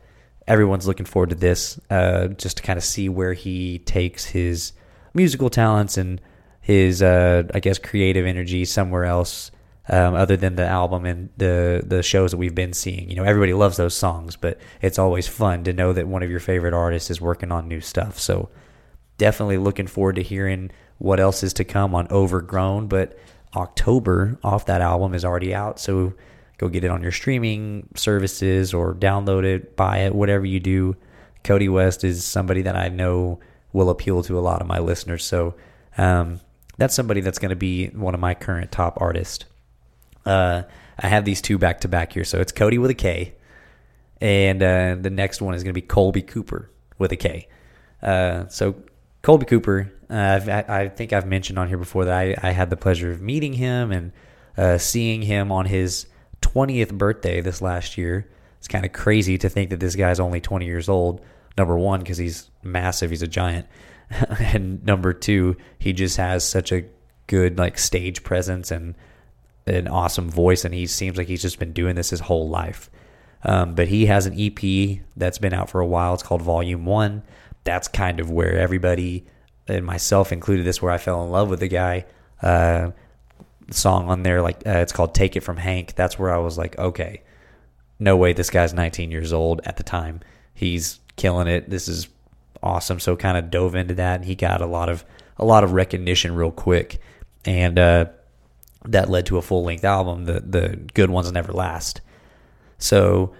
everyone's 0.46 0.86
looking 0.86 1.06
forward 1.06 1.30
to 1.30 1.36
this 1.36 1.80
uh, 1.88 2.28
just 2.28 2.58
to 2.58 2.62
kind 2.62 2.76
of 2.76 2.84
see 2.84 3.08
where 3.08 3.32
he 3.32 3.78
takes 3.78 4.26
his 4.26 4.72
musical 5.14 5.48
talents 5.48 5.96
and 5.96 6.20
his, 6.60 7.02
uh, 7.02 7.44
I 7.54 7.60
guess, 7.60 7.78
creative 7.78 8.26
energy 8.26 8.64
somewhere 8.64 9.04
else 9.04 9.52
um, 9.88 10.16
other 10.16 10.36
than 10.36 10.56
the 10.56 10.66
album 10.66 11.06
and 11.06 11.28
the 11.36 11.80
the 11.86 12.02
shows 12.02 12.32
that 12.32 12.38
we've 12.38 12.56
been 12.56 12.72
seeing. 12.72 13.08
You 13.08 13.14
know, 13.14 13.22
everybody 13.22 13.54
loves 13.54 13.76
those 13.76 13.96
songs, 13.96 14.34
but 14.34 14.58
it's 14.82 14.98
always 14.98 15.28
fun 15.28 15.62
to 15.64 15.72
know 15.72 15.92
that 15.92 16.08
one 16.08 16.24
of 16.24 16.30
your 16.30 16.40
favorite 16.40 16.74
artists 16.74 17.08
is 17.08 17.20
working 17.20 17.52
on 17.52 17.68
new 17.68 17.80
stuff. 17.80 18.18
So 18.18 18.48
definitely 19.16 19.58
looking 19.58 19.86
forward 19.86 20.16
to 20.16 20.22
hearing 20.22 20.72
what 20.98 21.20
else 21.20 21.44
is 21.44 21.52
to 21.54 21.64
come 21.64 21.94
on 21.94 22.08
Overgrown. 22.10 22.88
But 22.88 23.16
October 23.54 24.38
off 24.42 24.66
that 24.66 24.80
album 24.80 25.14
is 25.14 25.24
already 25.24 25.54
out, 25.54 25.78
so 25.78 26.14
go 26.58 26.68
get 26.68 26.84
it 26.84 26.90
on 26.90 27.02
your 27.02 27.12
streaming 27.12 27.88
services 27.94 28.72
or 28.72 28.94
download 28.94 29.44
it, 29.44 29.76
buy 29.76 29.98
it, 29.98 30.14
whatever 30.14 30.44
you 30.44 30.60
do. 30.60 30.96
Kody 31.44 31.70
West 31.72 32.02
is 32.04 32.24
somebody 32.24 32.62
that 32.62 32.76
I 32.76 32.88
know 32.88 33.40
will 33.72 33.90
appeal 33.90 34.22
to 34.24 34.38
a 34.38 34.40
lot 34.40 34.60
of 34.60 34.66
my 34.66 34.78
listeners. 34.78 35.24
So 35.24 35.54
um, 35.98 36.40
that's 36.78 36.94
somebody 36.94 37.20
that's 37.20 37.38
going 37.38 37.50
to 37.50 37.56
be 37.56 37.88
one 37.88 38.14
of 38.14 38.20
my 38.20 38.34
current 38.34 38.72
top 38.72 38.98
artists. 39.00 39.44
Uh, 40.24 40.62
I 40.98 41.08
have 41.08 41.24
these 41.24 41.42
two 41.42 41.58
back 41.58 41.80
to 41.82 41.88
back 41.88 42.12
here. 42.12 42.24
So 42.24 42.40
it's 42.40 42.52
Kody 42.52 42.78
with 42.78 42.90
a 42.90 42.94
K, 42.94 43.34
and 44.20 44.62
uh, 44.62 44.96
the 44.98 45.10
next 45.10 45.40
one 45.40 45.54
is 45.54 45.62
going 45.62 45.74
to 45.74 45.80
be 45.80 45.86
Kolby 45.86 46.26
Cooper 46.26 46.70
with 46.98 47.12
a 47.12 47.16
K. 47.16 47.48
Uh, 48.02 48.46
so 48.48 48.76
Kolby 49.22 49.46
Cooper, 49.46 49.92
uh, 50.08 50.40
I 50.68 50.88
think 50.88 51.12
I've 51.12 51.26
mentioned 51.26 51.58
on 51.58 51.68
here 51.68 51.78
before 51.78 52.06
that 52.06 52.14
I, 52.14 52.36
I 52.42 52.50
had 52.50 52.70
the 52.70 52.76
pleasure 52.76 53.12
of 53.12 53.20
meeting 53.20 53.52
him 53.52 53.92
and 53.92 54.12
uh, 54.56 54.78
seeing 54.78 55.22
him 55.22 55.52
on 55.52 55.66
his 55.66 56.06
20th 56.42 56.92
birthday 56.92 57.40
this 57.40 57.60
last 57.60 57.96
year. 57.98 58.28
It's 58.58 58.68
kind 58.68 58.84
of 58.84 58.92
crazy 58.92 59.38
to 59.38 59.48
think 59.48 59.70
that 59.70 59.80
this 59.80 59.96
guy's 59.96 60.20
only 60.20 60.40
20 60.40 60.66
years 60.66 60.88
old. 60.88 61.20
Number 61.56 61.78
one, 61.78 62.00
because 62.00 62.18
he's 62.18 62.50
massive, 62.62 63.10
he's 63.10 63.22
a 63.22 63.28
giant, 63.28 63.66
and 64.40 64.84
number 64.84 65.12
two, 65.12 65.56
he 65.78 65.92
just 65.92 66.16
has 66.16 66.46
such 66.46 66.72
a 66.72 66.84
good 67.26 67.58
like 67.58 67.78
stage 67.78 68.22
presence 68.22 68.70
and 68.70 68.94
an 69.66 69.88
awesome 69.88 70.30
voice, 70.30 70.64
and 70.64 70.74
he 70.74 70.86
seems 70.86 71.16
like 71.16 71.28
he's 71.28 71.42
just 71.42 71.58
been 71.58 71.72
doing 71.72 71.96
this 71.96 72.10
his 72.10 72.20
whole 72.20 72.48
life. 72.48 72.90
Um, 73.42 73.74
but 73.74 73.88
he 73.88 74.06
has 74.06 74.26
an 74.26 74.34
EP 74.38 75.00
that's 75.16 75.38
been 75.38 75.54
out 75.54 75.70
for 75.70 75.80
a 75.80 75.86
while. 75.86 76.14
It's 76.14 76.22
called 76.22 76.42
Volume 76.42 76.84
One. 76.84 77.22
That's 77.64 77.88
kind 77.88 78.20
of 78.20 78.30
where 78.30 78.58
everybody, 78.58 79.26
and 79.66 79.84
myself 79.84 80.32
included, 80.32 80.64
this 80.64 80.80
where 80.80 80.92
I 80.92 80.98
fell 80.98 81.24
in 81.24 81.30
love 81.30 81.48
with 81.48 81.60
the 81.60 81.68
guy. 81.68 82.06
Uh, 82.42 82.90
song 83.70 84.08
on 84.08 84.22
there, 84.22 84.42
like 84.42 84.66
uh, 84.66 84.78
it's 84.78 84.92
called 84.92 85.14
"Take 85.14 85.36
It 85.36 85.40
From 85.40 85.56
Hank." 85.56 85.94
That's 85.94 86.18
where 86.18 86.32
I 86.32 86.38
was 86.38 86.56
like, 86.58 86.78
okay, 86.78 87.22
no 87.98 88.16
way, 88.16 88.32
this 88.32 88.50
guy's 88.50 88.74
19 88.74 89.10
years 89.10 89.32
old 89.32 89.60
at 89.64 89.76
the 89.76 89.82
time. 89.82 90.20
He's 90.54 91.00
killing 91.16 91.48
it. 91.48 91.68
This 91.70 91.88
is 91.88 92.08
awesome. 92.62 93.00
So 93.00 93.16
kind 93.16 93.36
of 93.36 93.50
dove 93.50 93.74
into 93.74 93.94
that, 93.94 94.16
and 94.16 94.24
he 94.24 94.34
got 94.34 94.60
a 94.60 94.66
lot 94.66 94.88
of 94.88 95.04
a 95.38 95.44
lot 95.44 95.64
of 95.64 95.72
recognition 95.72 96.34
real 96.34 96.50
quick, 96.50 97.00
and 97.44 97.78
uh, 97.78 98.06
that 98.84 99.08
led 99.08 99.26
to 99.26 99.38
a 99.38 99.42
full 99.42 99.64
length 99.64 99.84
album. 99.84 100.24
The 100.24 100.40
the 100.40 100.76
good 100.94 101.10
ones 101.10 101.30
never 101.32 101.52
last. 101.52 102.00
So 102.78 103.34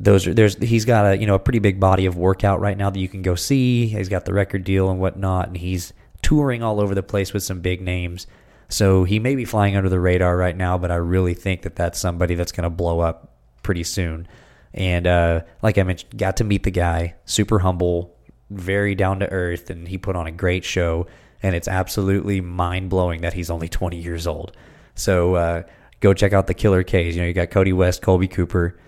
those 0.00 0.26
are 0.26 0.34
there's 0.34 0.56
he's 0.56 0.84
got 0.84 1.06
a 1.06 1.18
you 1.18 1.26
know 1.26 1.34
a 1.34 1.40
pretty 1.40 1.60
big 1.60 1.78
body 1.78 2.06
of 2.06 2.16
workout 2.16 2.60
right 2.60 2.76
now 2.76 2.90
that 2.90 2.98
you 2.98 3.08
can 3.08 3.22
go 3.22 3.34
see. 3.34 3.86
He's 3.86 4.08
got 4.08 4.24
the 4.24 4.34
record 4.34 4.64
deal 4.64 4.90
and 4.90 5.00
whatnot, 5.00 5.48
and 5.48 5.56
he's 5.56 5.92
touring 6.22 6.62
all 6.62 6.80
over 6.80 6.94
the 6.94 7.02
place 7.02 7.32
with 7.32 7.42
some 7.42 7.60
big 7.60 7.80
names. 7.80 8.26
So 8.68 9.04
he 9.04 9.18
may 9.18 9.36
be 9.36 9.44
flying 9.44 9.76
under 9.76 9.88
the 9.88 10.00
radar 10.00 10.36
right 10.36 10.56
now, 10.56 10.78
but 10.78 10.90
I 10.90 10.96
really 10.96 11.34
think 11.34 11.62
that 11.62 11.76
that's 11.76 11.98
somebody 11.98 12.34
that's 12.34 12.52
going 12.52 12.64
to 12.64 12.70
blow 12.70 13.00
up 13.00 13.30
pretty 13.62 13.84
soon. 13.84 14.26
And 14.72 15.06
uh, 15.06 15.42
like 15.62 15.78
I 15.78 15.82
mentioned, 15.84 16.18
got 16.18 16.38
to 16.38 16.44
meet 16.44 16.64
the 16.64 16.70
guy, 16.70 17.14
super 17.24 17.60
humble, 17.60 18.14
very 18.50 18.94
down 18.94 19.20
to 19.20 19.30
earth, 19.30 19.70
and 19.70 19.86
he 19.86 19.98
put 19.98 20.16
on 20.16 20.26
a 20.26 20.32
great 20.32 20.64
show. 20.64 21.06
And 21.42 21.54
it's 21.54 21.68
absolutely 21.68 22.40
mind 22.40 22.90
blowing 22.90 23.20
that 23.20 23.34
he's 23.34 23.50
only 23.50 23.68
20 23.68 23.98
years 23.98 24.26
old. 24.26 24.56
So 24.94 25.34
uh, 25.34 25.62
go 26.00 26.14
check 26.14 26.32
out 26.32 26.46
the 26.46 26.54
Killer 26.54 26.82
K's. 26.82 27.14
You 27.14 27.22
know, 27.22 27.28
you 27.28 27.34
got 27.34 27.50
Kody 27.50 27.74
West, 27.74 28.02
Kolby 28.02 28.30
Cooper, 28.30 28.78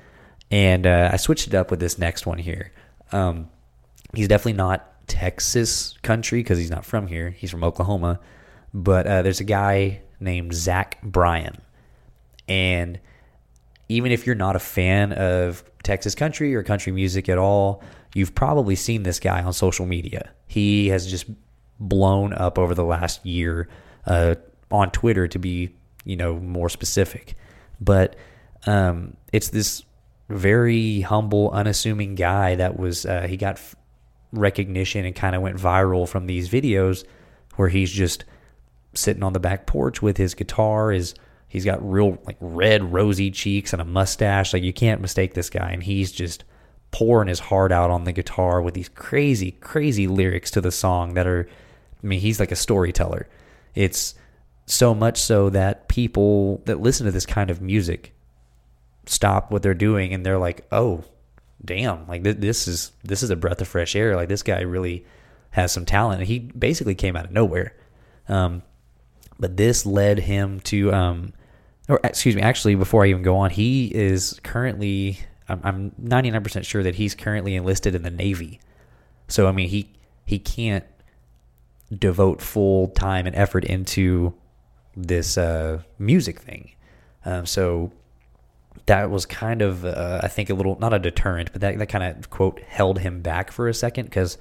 and 0.51 0.87
uh, 0.87 1.11
I 1.13 1.17
switched 1.17 1.49
it 1.49 1.55
up 1.55 1.71
with 1.71 1.81
this 1.81 1.99
next 1.99 2.27
one 2.27 2.39
here. 2.39 2.73
Um, 3.13 3.49
he's 4.15 4.29
definitely 4.29 4.55
not 4.55 5.07
Texas 5.07 5.95
country 6.03 6.41
because 6.41 6.59
he's 6.59 6.71
not 6.71 6.85
from 6.85 7.07
here. 7.07 7.31
He's 7.31 7.51
from 7.51 7.63
Oklahoma, 7.63 8.21
but 8.77 9.07
uh, 9.07 9.23
there's 9.23 9.41
a 9.41 9.45
guy 9.45 10.03
named 10.21 10.53
Zach 10.55 11.01
Bryan, 11.03 11.63
and 12.47 13.01
even 13.89 14.13
if 14.13 14.27
you're 14.27 14.35
not 14.35 14.55
a 14.55 14.61
fan 14.61 15.13
of 15.13 15.65
Texas 15.83 16.15
country 16.15 16.55
or 16.55 16.63
country 16.63 16.93
music 16.93 17.29
at 17.29 17.39
all, 17.39 17.83
you've 18.15 18.35
probably 18.35 18.77
seen 18.77 19.03
this 19.03 19.19
guy 19.19 19.43
on 19.43 19.53
social 19.55 19.87
media. 19.87 20.31
He 20.47 20.89
has 20.89 21.07
just 21.07 21.25
blown 21.81 22.35
up 22.35 22.59
over 22.59 22.75
the 22.75 22.85
last 22.85 23.25
year 23.25 23.69
uh, 24.07 24.35
on 24.71 24.91
Twitter 24.91 25.27
to 25.27 25.39
be 25.39 25.75
you 26.05 26.17
know 26.17 26.39
more 26.39 26.69
specific. 26.69 27.35
But 27.81 28.15
um, 28.67 29.17
it's 29.33 29.49
this 29.49 29.85
very 30.29 31.01
humble, 31.01 31.51
unassuming 31.51 32.15
guy 32.15 32.57
that 32.57 32.79
was 32.79 33.07
uh, 33.07 33.23
he 33.23 33.39
got 33.39 33.59
recognition 34.33 35.07
and 35.07 35.15
kind 35.15 35.35
of 35.35 35.41
went 35.41 35.57
viral 35.57 36.07
from 36.07 36.27
these 36.27 36.51
videos 36.51 37.05
where 37.55 37.69
he's 37.69 37.91
just 37.91 38.25
sitting 38.97 39.23
on 39.23 39.33
the 39.33 39.41
back 39.41 39.67
porch 39.67 40.03
with 40.03 40.17
his 40.17 40.35
guitar. 40.35 40.93
Is 40.93 41.15
he's 41.49 41.65
got 41.65 41.89
real 41.89 42.19
like 42.25 42.37
red 42.41 42.93
rosy 42.93 43.31
cheeks 43.31 43.73
and 43.73 43.83
a 43.83 43.85
mustache. 43.85 44.53
Like 44.53 44.63
you 44.63 44.73
can't 44.73 45.01
mistake 45.01 45.35
this 45.35 45.51
guy, 45.51 45.71
and 45.71 45.83
he's 45.83 46.13
just 46.13 46.45
pouring 46.91 47.29
his 47.29 47.41
heart 47.41 47.73
out 47.73 47.91
on 47.91 48.05
the 48.05 48.13
guitar 48.13 48.63
with 48.63 48.75
these 48.75 48.89
crazy, 48.89 49.53
crazy 49.53 50.07
lyrics 50.07 50.51
to 50.53 50.61
the 50.61 50.73
song 50.73 51.15
that 51.15 51.27
are. 51.27 51.49
I 52.03 52.07
mean, 52.07 52.21
he's 52.21 52.39
like 52.39 52.53
a 52.53 52.57
storyteller. 52.57 53.29
It's 53.75 54.15
so 54.67 54.95
much 54.95 55.19
so 55.19 55.51
that 55.51 55.89
people 55.89 56.63
that 56.67 56.81
listen 56.81 57.07
to 57.07 57.13
this 57.13 57.27
kind 57.27 57.51
of 57.51 57.61
music 57.63 58.13
stop 59.07 59.51
what 59.51 59.63
they're 59.63 59.75
doing 59.75 60.13
and 60.13 60.27
they're 60.27 60.39
like, 60.39 60.67
"Oh, 60.71 61.05
damn! 61.65 62.07
Like 62.07 62.25
th- 62.25 62.39
this 62.39 62.69
is 62.69 62.93
this 63.03 63.23
is 63.23 63.31
a 63.31 63.37
breath 63.37 63.61
of 63.61 63.69
fresh 63.69 63.97
air. 63.97 64.17
Like 64.17 64.29
this 64.29 64.43
guy 64.43 64.61
really 64.61 65.05
has 65.51 65.73
some 65.73 65.87
talent." 65.87 66.21
And 66.21 66.29
he 66.29 66.41
basically 66.41 66.95
came 66.95 67.17
out 67.17 67.25
of 67.25 67.31
nowhere. 67.31 67.75
Um, 68.29 68.63
but 69.39 69.57
this 69.57 69.87
led 69.87 70.19
him 70.21 70.61
to, 70.61 70.93
um, 70.93 71.33
or 71.89 72.01
excuse 72.03 72.35
me, 72.35 72.43
actually, 72.43 72.75
before 72.75 73.05
I 73.05 73.09
even 73.09 73.23
go 73.23 73.37
on, 73.37 73.51
he 73.51 73.95
is 73.95 74.41
currently. 74.43 75.21
I'm, 75.49 75.61
I'm 75.63 75.91
99% 76.03 76.65
sure 76.65 76.83
that 76.83 76.97
he's 76.97 77.15
currently 77.15 77.55
enlisted 77.55 77.95
in 77.95 78.03
the 78.03 78.11
Navy. 78.11 78.59
So 79.29 79.47
I 79.47 79.53
mean, 79.53 79.69
he 79.69 79.93
he 80.25 80.39
can't 80.39 80.85
devote 81.97 82.43
full 82.43 82.89
time 82.89 83.27
and 83.27 83.37
effort 83.37 83.65
into 83.65 84.35
this 84.97 85.39
uh, 85.39 85.83
music 85.99 86.41
thing. 86.41 86.73
Um, 87.25 87.47
so 87.47 87.93
that 88.87 89.11
was 89.11 89.27
kind 89.27 89.63
of, 89.63 89.85
uh, 89.85 90.21
I 90.23 90.29
think, 90.29 90.51
a 90.51 90.55
little, 90.55 90.79
not 90.79 90.93
a 90.93 90.99
deterrent, 90.99 91.53
but 91.53 91.61
that, 91.61 91.79
that 91.79 91.87
kind 91.89 92.05
of, 92.05 92.31
quote, 92.31 92.61
held 92.61 93.01
him 93.01 93.21
back 93.21 93.51
for 93.51 93.69
a 93.69 93.75
second 93.75 94.07
because 94.07 94.39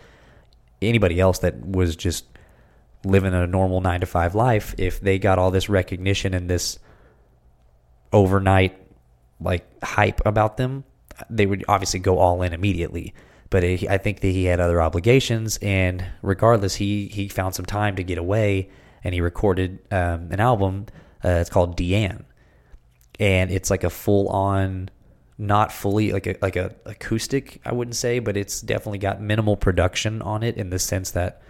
anybody 0.82 1.20
else 1.20 1.40
that 1.40 1.66
was 1.66 1.96
just 1.96 2.26
living 3.06 3.34
a 3.34 3.48
normal 3.48 3.82
nine 3.82 4.02
to 4.02 4.06
five 4.06 4.36
life, 4.36 4.76
if 4.78 5.00
they 5.00 5.20
got 5.20 5.40
all 5.40 5.52
this 5.52 5.70
recognition 5.70 6.34
and 6.34 6.50
this 6.50 6.80
overnight 8.12 8.82
like 9.40 9.66
hype 9.84 10.26
about 10.26 10.58
them, 10.58 10.84
they 11.30 11.46
would 11.46 11.64
obviously 11.68 12.00
go 12.00 12.20
all 12.20 12.42
in 12.42 12.54
immediately. 12.54 13.14
But 13.50 13.64
it, 13.64 13.88
I 13.88 13.98
think 13.98 14.22
that 14.22 14.28
he 14.28 14.46
had 14.46 14.60
other 14.60 14.82
obligations, 14.82 15.58
and 15.62 16.04
regardless, 16.22 16.76
he 16.76 17.08
he 17.08 17.28
found 17.28 17.56
some 17.56 17.66
time 17.66 17.96
to 17.98 18.04
get 18.04 18.18
away, 18.18 18.70
and 19.04 19.14
he 19.14 19.22
recorded 19.22 19.80
um, 19.92 20.32
an 20.32 20.40
album. 20.40 20.88
Uh, 21.24 21.30
it's 21.30 21.50
called 21.50 21.78
DeAnn, 21.78 22.26
and 23.20 23.52
it's 23.52 23.70
like 23.70 23.84
a 23.84 23.90
full 23.90 24.28
on, 24.30 24.90
not 25.38 25.72
fully 25.72 26.12
like 26.12 26.28
a 26.28 26.36
like 26.42 26.56
a 26.56 26.76
acoustic. 26.86 27.62
I 27.64 27.72
wouldn't 27.72 27.96
say, 27.96 28.20
but 28.20 28.36
it's 28.36 28.62
definitely 28.62 29.00
got 29.00 29.22
minimal 29.22 29.56
production 29.56 30.22
on 30.22 30.42
it 30.42 30.58
in 30.58 30.72
the 30.72 30.80
sense 30.80 31.12
that 31.12 31.42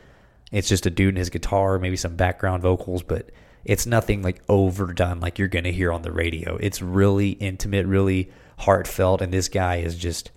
it's 0.51 0.69
just 0.69 0.85
a 0.85 0.89
dude 0.89 1.09
and 1.09 1.17
his 1.17 1.29
guitar, 1.29 1.79
maybe 1.79 1.97
some 1.97 2.15
background 2.15 2.61
vocals, 2.61 3.03
but 3.03 3.29
it's 3.63 3.85
nothing 3.85 4.21
like 4.21 4.41
overdone 4.47 5.19
like 5.19 5.39
you're 5.39 5.47
gonna 5.47 5.71
hear 5.71 5.91
on 5.91 6.03
the 6.03 6.11
radio. 6.11 6.57
It's 6.57 6.81
really 6.81 7.31
intimate, 7.31 7.85
really 7.87 8.31
heartfelt, 8.59 9.21
and 9.21 9.33
this 9.33 9.49
guy 9.49 9.77
is 9.77 9.95
just. 9.95 10.31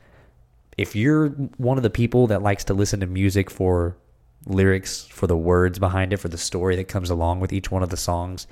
If 0.76 0.94
you're 0.94 1.30
one 1.56 1.76
of 1.76 1.82
the 1.82 1.90
people 1.90 2.28
that 2.28 2.40
likes 2.40 2.62
to 2.64 2.74
listen 2.74 3.00
to 3.00 3.06
music 3.06 3.50
for 3.50 3.96
lyrics, 4.46 5.04
for 5.06 5.26
the 5.26 5.36
words 5.36 5.78
behind 5.78 6.12
it, 6.12 6.18
for 6.18 6.28
the 6.28 6.38
story 6.38 6.76
that 6.76 6.86
comes 6.86 7.10
along 7.10 7.40
with 7.40 7.52
each 7.52 7.70
one 7.70 7.82
of 7.82 7.88
the 7.90 7.96
songs, 7.96 8.46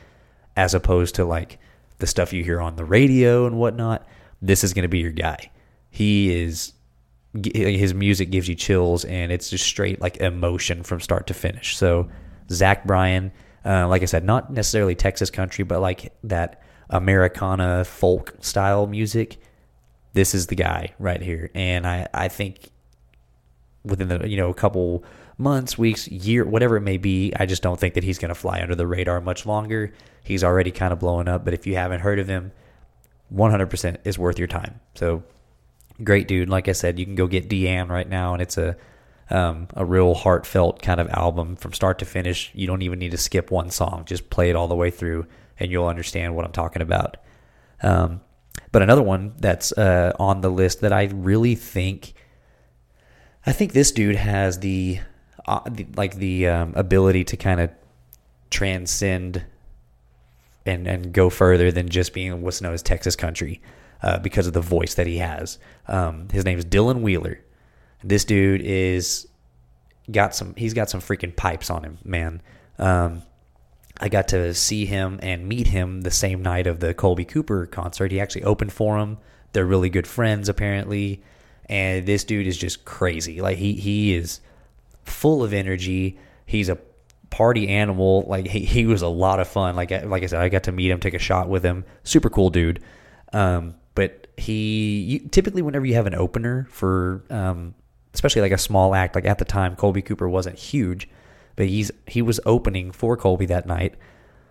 as 0.57 0.75
opposed 0.75 1.15
to 1.15 1.25
like 1.25 1.59
the 1.99 2.07
stuff 2.07 2.33
you 2.33 2.43
hear 2.43 2.61
on 2.61 2.77
the 2.77 2.85
radio 2.85 3.47
and 3.47 3.57
whatnot, 3.57 4.07
this 4.43 4.65
is 4.65 4.75
going 4.75 4.83
to 4.83 4.89
be 4.89 4.99
your 4.99 5.13
guy. 5.13 5.51
He 5.91 6.35
is 6.35 6.73
his 7.55 7.95
music 7.95 8.31
gives 8.31 8.49
you 8.49 8.55
chills 8.55 9.05
and 9.05 9.33
it's 9.33 9.51
just 9.51 9.65
straight 9.65 10.01
like 10.01 10.19
emotion 10.19 10.83
from 10.83 11.01
start 11.01 11.27
to 11.29 11.35
finish. 11.35 11.77
So 11.77 12.09
Zach 12.51 12.85
Bryan, 12.85 13.33
uh, 13.65 13.89
like 13.89 14.03
I 14.03 14.07
said, 14.07 14.25
not 14.25 14.53
necessarily 14.53 14.95
Texas 14.95 15.31
country, 15.31 15.65
but 15.65 15.81
like 15.81 16.13
that 16.25 16.63
Americana 16.91 17.85
folk 17.85 18.35
style 18.41 18.87
music. 18.87 19.39
This 20.13 20.35
is 20.35 20.47
the 20.47 20.55
guy 20.55 20.95
right 20.99 21.21
here, 21.21 21.51
and 21.55 21.87
I 21.87 22.09
I 22.15 22.29
think 22.29 22.71
within 23.85 24.09
the 24.09 24.27
you 24.29 24.37
know 24.37 24.49
a 24.49 24.55
couple 24.55 25.05
months, 25.39 25.77
weeks, 25.77 26.09
year, 26.09 26.45
whatever 26.45 26.77
it 26.77 26.81
may 26.81 26.97
be, 26.97 27.33
I 27.37 27.47
just 27.47 27.63
don't 27.63 27.79
think 27.79 27.95
that 27.95 28.05
he's 28.05 28.19
going 28.19 28.31
to 28.31 28.35
fly 28.35 28.61
under 28.63 28.75
the 28.75 28.87
radar 28.87 29.21
much 29.21 29.45
longer. 29.45 29.93
He's 30.23 30.43
already 30.43 30.71
kind 30.71 30.93
of 30.93 30.99
blowing 30.99 31.29
up, 31.29 31.45
but 31.45 31.53
if 31.53 31.67
you 31.67 31.77
haven't 31.77 32.01
heard 32.01 32.19
of 32.19 32.27
him, 32.27 32.53
100% 33.35 33.99
is 34.05 34.19
worth 34.19 34.39
your 34.39 34.49
time. 34.49 34.81
So 34.95 35.23
great 36.03 36.29
dude. 36.29 36.49
Like 36.49 36.69
I 36.69 36.73
said, 36.73 36.99
you 36.99 37.05
can 37.05 37.15
go 37.15 37.27
get 37.27 37.49
DeAnn 37.49 37.89
right 37.89 38.09
now, 38.09 38.33
and 38.33 38.43
it's 38.43 38.59
a 38.59 38.77
um, 39.29 39.67
a 39.75 39.85
real 39.85 40.15
heartfelt 40.15 40.83
kind 40.83 41.01
of 41.01 41.09
album 41.09 41.57
from 41.57 41.73
start 41.73 41.99
to 41.99 42.05
finish. 42.05 42.51
You 42.55 42.67
don't 42.67 42.83
even 42.83 42.99
need 42.99 43.11
to 43.11 43.17
skip 43.17 43.51
one 43.51 43.71
song; 43.71 44.05
just 44.07 44.31
play 44.31 44.51
it 44.51 44.57
all 44.57 44.69
the 44.69 44.77
way 44.77 44.91
through, 44.91 45.27
and 45.59 45.71
you'll 45.71 45.89
understand 45.89 46.35
what 46.37 46.45
I'm 46.45 46.53
talking 46.53 46.83
about. 46.83 47.17
Um, 47.83 48.21
but 48.73 48.83
another 48.83 49.03
one 49.03 49.35
that's 49.39 49.73
uh, 49.73 50.13
on 50.19 50.41
the 50.41 50.51
list 50.51 50.81
that 50.81 50.93
I 50.93 51.05
really 51.05 51.55
think, 51.55 52.15
I 53.45 53.53
think 53.53 53.73
this 53.73 53.93
dude 53.93 54.17
has 54.17 54.61
the, 54.61 55.01
uh, 55.47 55.61
the 55.69 55.87
like 55.97 56.17
the 56.17 56.49
um, 56.49 56.73
ability 56.77 57.25
to 57.25 57.37
kind 57.37 57.61
of 57.61 57.71
transcend 58.51 59.45
and 60.65 60.87
and 60.87 61.13
go 61.13 61.31
further 61.31 61.73
than 61.73 61.89
just 61.89 62.13
being 62.13 62.43
what's 62.43 62.61
known 62.61 62.75
as 62.75 62.83
Texas 62.83 63.17
country 63.17 63.61
uh, 64.03 64.19
because 64.19 64.47
of 64.47 64.53
the 64.53 64.61
voice 64.61 64.95
that 64.95 65.07
he 65.07 65.19
has. 65.19 65.59
Um, 65.89 66.29
his 66.31 66.45
name 66.45 66.59
is 66.59 66.65
Dylan 66.65 67.01
Wheeler. 67.01 67.41
This 68.05 68.25
dude 68.25 68.61
is 68.63 69.27
got 70.11 70.35
some. 70.35 70.55
He's 70.57 70.75
got 70.75 70.91
some 70.91 71.01
freaking 71.01 71.35
pipes 71.35 71.71
on 71.71 71.85
him, 71.85 71.99
man. 72.05 72.43
Um, 72.79 73.23
I 73.99 74.09
got 74.09 74.29
to 74.29 74.53
see 74.55 74.85
him 74.87 75.19
and 75.23 75.49
meet 75.49 75.69
him 75.69 76.03
the 76.03 76.11
same 76.11 76.43
night 76.43 76.67
of 76.67 76.81
the 76.81 76.93
Kolby 76.93 77.27
Cooper 77.27 77.67
concert. 77.67 78.13
He 78.13 78.21
actually 78.21 78.45
opened 78.45 78.73
for 78.73 78.99
him. 78.99 79.19
They're 79.53 79.65
really 79.65 79.89
good 79.89 80.07
friends, 80.07 80.49
apparently. 80.49 81.23
And 81.69 82.07
this 82.07 82.25
dude 82.25 82.47
is 82.47 82.59
just 82.59 82.85
crazy. 82.85 83.41
Like 83.41 83.57
he 83.59 83.73
he 83.73 84.15
is 84.15 84.41
full 85.05 85.43
of 85.43 85.53
energy. 85.53 86.19
He's 86.45 86.69
a 86.69 86.79
party 87.31 87.69
animal. 87.69 88.25
Like 88.29 88.47
he, 88.47 88.61
he 88.61 88.87
was 88.87 89.03
a 89.03 89.09
lot 89.09 89.41
of 89.41 89.49
fun. 89.49 89.75
Like 89.75 89.91
like 89.91 90.23
I 90.23 90.27
said, 90.27 90.41
I 90.41 90.49
got 90.49 90.65
to 90.65 90.73
meet 90.73 90.91
him, 90.91 91.01
take 91.01 91.15
a 91.15 91.19
shot 91.19 91.49
with 91.49 91.65
him. 91.65 91.85
Super 92.05 92.31
cool 92.31 92.51
dude. 92.51 92.83
Um, 93.33 93.75
but 93.97 94.29
he 94.37 95.01
you, 95.01 95.19
typically 95.31 95.63
whenever 95.63 95.85
you 95.85 95.95
have 95.95 96.07
an 96.07 96.15
opener 96.15 96.69
for 96.71 97.25
um, 97.31 97.75
especially 98.15 98.43
like 98.43 98.53
a 98.53 98.59
small 98.59 98.95
act, 98.95 99.17
like 99.17 99.27
at 99.27 99.39
the 99.39 99.45
time 99.45 99.75
Kolby 99.75 100.05
Cooper 100.05 100.29
wasn't 100.29 100.57
huge, 100.57 101.09
but 101.57 101.67
he's 101.67 101.91
he 102.07 102.23
was 102.23 102.39
opening 102.47 102.93
for 102.93 103.17
Kolby 103.17 103.49
that 103.49 103.67
night. 103.67 103.97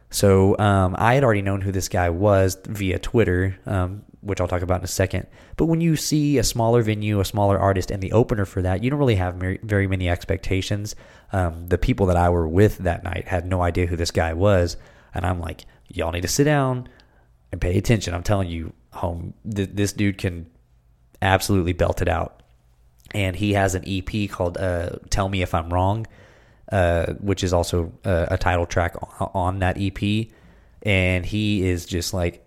So 0.10 0.58
um, 0.60 0.96
I 0.98 1.14
had 1.16 1.24
already 1.24 1.42
known 1.42 1.62
who 1.62 1.72
this 1.72 1.90
guy 1.90 2.10
was 2.10 2.58
via 2.66 3.00
Twitter, 3.00 3.58
um, 3.66 4.04
which 4.22 4.40
I'll 4.40 4.48
talk 4.48 4.62
about 4.62 4.82
in 4.82 4.86
a 4.86 4.88
second. 4.88 5.28
But 5.58 5.66
when 5.66 5.82
you 5.82 5.96
see 5.96 6.38
a 6.38 6.44
smaller 6.44 6.82
venue, 6.82 7.20
a 7.20 7.26
smaller 7.26 7.60
artist, 7.60 7.92
and 7.92 8.02
the 8.02 8.12
opener 8.12 8.46
for 8.46 8.62
that, 8.62 8.84
you 8.84 8.90
don't 8.90 9.00
really 9.00 9.16
have 9.16 9.36
very 9.36 9.88
many 9.88 10.10
expectations. 10.10 10.96
Um, 11.34 11.68
the 11.68 11.78
people 11.78 12.06
that 12.08 12.18
I 12.18 12.30
were 12.30 12.48
with 12.48 12.78
that 12.80 13.04
night 13.04 13.28
had 13.28 13.46
no 13.46 13.62
idea 13.62 13.88
who 13.88 13.96
this 13.96 14.12
guy 14.12 14.34
was, 14.34 14.78
and 15.14 15.26
I'm 15.26 15.40
like, 15.40 15.66
y'all 15.88 16.12
need 16.12 16.22
to 16.22 16.28
sit 16.28 16.46
down 16.46 16.88
and 17.52 17.60
pay 17.60 17.78
attention. 17.78 18.14
I'm 18.14 18.24
telling 18.24 18.48
you, 18.48 18.74
home, 18.96 19.34
th- 19.54 19.70
this 19.74 19.94
dude 19.94 20.18
can 20.18 20.48
absolutely 21.22 21.74
belt 21.74 22.02
it 22.02 22.08
out. 22.08 22.42
And 23.14 23.36
he 23.36 23.54
has 23.54 23.76
an 23.76 23.84
EP 23.88 24.30
called 24.30 24.58
uh, 24.58 24.92
"Tell 25.10 25.30
Me 25.30 25.42
If 25.42 25.54
I'm 25.54 25.72
Wrong." 25.72 26.06
Uh, 26.72 27.14
which 27.20 27.44
is 27.44 27.54
also 27.54 27.94
a, 28.04 28.30
a 28.32 28.38
title 28.40 28.66
track 28.66 28.96
on, 29.20 29.30
on, 29.36 29.60
that 29.60 29.78
EP. 29.80 30.28
And 30.82 31.24
he 31.24 31.64
is 31.68 31.86
just 31.86 32.12
like, 32.12 32.44